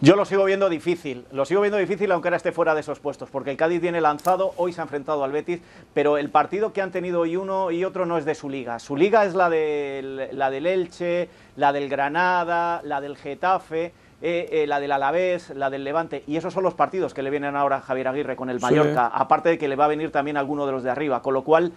Yo 0.00 0.14
lo 0.14 0.24
sigo 0.24 0.44
viendo 0.44 0.68
difícil, 0.68 1.24
lo 1.32 1.44
sigo 1.44 1.60
viendo 1.60 1.76
difícil 1.76 2.12
aunque 2.12 2.28
ahora 2.28 2.36
esté 2.36 2.52
fuera 2.52 2.72
de 2.72 2.82
esos 2.82 3.00
puestos, 3.00 3.30
porque 3.30 3.50
el 3.50 3.56
Cádiz 3.56 3.80
viene 3.80 4.00
lanzado, 4.00 4.52
hoy 4.56 4.72
se 4.72 4.80
ha 4.80 4.84
enfrentado 4.84 5.24
al 5.24 5.32
Betis, 5.32 5.60
pero 5.92 6.18
el 6.18 6.30
partido 6.30 6.72
que 6.72 6.80
han 6.80 6.92
tenido 6.92 7.20
hoy 7.20 7.34
uno 7.34 7.72
y 7.72 7.84
otro 7.84 8.06
no 8.06 8.16
es 8.16 8.24
de 8.24 8.36
su 8.36 8.48
liga. 8.48 8.78
Su 8.78 8.96
liga 8.96 9.24
es 9.24 9.34
la 9.34 9.50
del, 9.50 10.28
la 10.38 10.50
del 10.50 10.66
Elche, 10.68 11.28
la 11.56 11.72
del 11.72 11.88
Granada, 11.88 12.80
la 12.84 13.00
del 13.00 13.16
Getafe, 13.16 13.86
eh, 14.22 14.48
eh, 14.52 14.66
la 14.68 14.78
del 14.78 14.92
Alavés, 14.92 15.50
la 15.50 15.68
del 15.68 15.82
Levante, 15.82 16.22
y 16.28 16.36
esos 16.36 16.54
son 16.54 16.62
los 16.62 16.74
partidos 16.74 17.12
que 17.12 17.24
le 17.24 17.30
vienen 17.30 17.56
ahora 17.56 17.78
a 17.78 17.80
Javier 17.80 18.06
Aguirre 18.06 18.36
con 18.36 18.50
el 18.50 18.60
Sí. 18.60 18.66
Mallorca, 18.66 19.08
aparte 19.08 19.48
de 19.48 19.58
que 19.58 19.66
le 19.66 19.74
va 19.74 19.86
a 19.86 19.88
venir 19.88 20.12
también 20.12 20.36
alguno 20.36 20.64
de 20.64 20.70
los 20.70 20.84
de 20.84 20.90
arriba, 20.90 21.22
con 21.22 21.34
lo 21.34 21.42
cual 21.42 21.72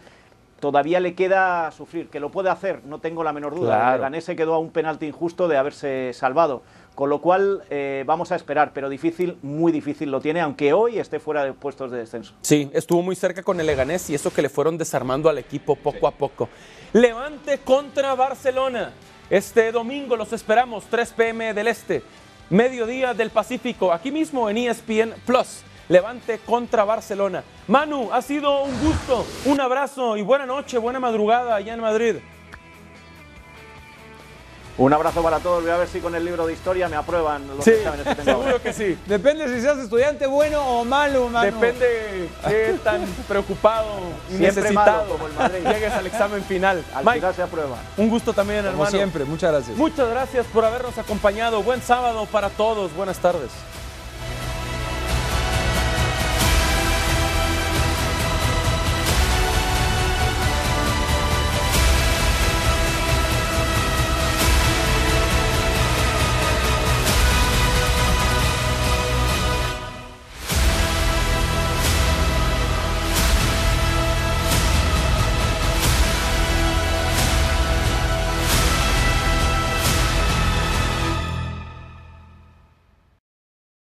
todavía 0.60 1.00
le 1.00 1.16
queda 1.16 1.72
sufrir, 1.72 2.08
que 2.10 2.20
lo 2.20 2.30
puede 2.30 2.52
hacer, 2.52 2.82
no 2.86 3.00
tengo 3.00 3.24
la 3.24 3.34
menor 3.34 3.56
duda. 3.56 3.78
Claro. 3.78 3.90
El 3.90 4.02
Leganés 4.02 4.26
se 4.26 4.36
quedó 4.36 4.54
a 4.54 4.60
un 4.60 4.70
penalti 4.70 5.08
injusto 5.08 5.48
de 5.48 5.58
haberse 5.58 6.12
salvado. 6.14 6.62
Con 6.96 7.10
lo 7.10 7.22
cual 7.22 7.64
eh, 7.70 8.04
vamos 8.06 8.32
a 8.32 8.36
esperar, 8.36 8.74
pero 8.74 8.90
difícil, 8.90 9.38
muy 9.42 9.72
difícil 9.72 10.12
lo 10.12 10.20
tiene, 10.20 10.42
aunque 10.42 10.74
hoy 10.74 11.00
esté 11.00 11.20
fuera 11.20 11.44
de 11.46 11.54
puestos 11.54 11.90
de 11.90 12.00
descenso. 12.00 12.34
Sí, 12.42 12.70
estuvo 12.74 13.02
muy 13.02 13.16
cerca 13.16 13.44
con 13.44 13.60
el 13.60 13.66
Leganés 13.66 14.10
y 14.10 14.16
eso 14.16 14.32
que 14.34 14.42
le 14.42 14.50
fueron 14.50 14.78
desarmando 14.78 15.30
al 15.30 15.38
equipo 15.38 15.76
poco 15.76 16.08
a 16.08 16.12
poco. 16.12 16.50
Levante 16.94 17.60
contra 17.60 18.14
Barcelona. 18.16 18.92
Este 19.30 19.72
domingo 19.72 20.18
los 20.18 20.34
esperamos, 20.34 20.84
3 20.90 21.14
pm 21.14 21.54
del 21.54 21.68
Este, 21.68 22.04
mediodía 22.50 23.14
del 23.14 23.30
Pacífico, 23.30 23.94
aquí 23.94 24.12
mismo 24.12 24.50
en 24.50 24.58
ESPN 24.58 25.14
Plus. 25.26 25.64
Levante 25.88 26.40
contra 26.46 26.84
Barcelona. 26.84 27.44
Manu, 27.68 28.10
ha 28.12 28.22
sido 28.22 28.64
un 28.64 28.80
gusto, 28.82 29.26
un 29.46 29.60
abrazo 29.60 30.18
y 30.18 30.22
buena 30.22 30.46
noche, 30.46 30.78
buena 30.78 31.00
madrugada 31.00 31.56
allá 31.56 31.74
en 31.74 31.82
Madrid. 31.82 32.16
Un 34.82 34.92
abrazo 34.94 35.22
para 35.22 35.40
todos, 35.40 35.62
voy 35.62 35.72
a 35.72 35.78
ver 35.78 35.88
si 35.88 36.00
con 36.00 36.16
el 36.16 36.26
libro 36.26 36.48
de 36.48 36.54
historia 36.54 36.90
me 36.90 36.96
aprueban 36.96 37.48
los 37.56 37.64
Sí, 37.64 37.70
exámenes 37.70 38.08
que 38.08 38.16
tengo 38.16 38.32
ahora. 38.32 38.44
seguro 38.46 38.64
que 38.64 38.74
sí. 38.74 38.98
Depende 39.06 39.48
si 39.48 39.62
seas 39.62 39.78
estudiante 39.78 40.26
bueno 40.26 40.60
o 40.66 40.84
malo, 40.84 41.28
mano. 41.30 41.46
Depende 41.52 42.30
qué 42.48 42.80
tan 42.84 43.06
preocupado 43.28 44.00
y 44.30 44.38
Siempre 44.38 44.64
necesitado 44.64 45.02
malo, 45.04 45.10
como 45.12 45.28
el 45.28 45.34
Madrid. 45.34 45.60
llegues 45.68 45.94
al 45.94 46.08
examen 46.08 46.44
final. 46.44 46.84
Al 46.96 47.06
Mike, 47.06 47.18
final 47.20 47.36
se 47.36 47.42
aprueba. 47.44 47.76
un 47.98 48.10
gusto 48.10 48.34
también, 48.34 48.62
Como 48.62 48.72
hermano. 48.72 48.90
siempre, 48.90 49.24
muchas 49.26 49.52
gracias. 49.52 49.78
Muchas 49.78 50.10
gracias 50.10 50.46
por 50.48 50.66
habernos 50.66 50.98
acompañado. 50.98 51.62
Buen 51.62 51.82
sábado 51.84 52.26
para 52.26 52.50
todos. 52.50 52.92
Buenas 52.96 53.20
tardes. 53.20 53.52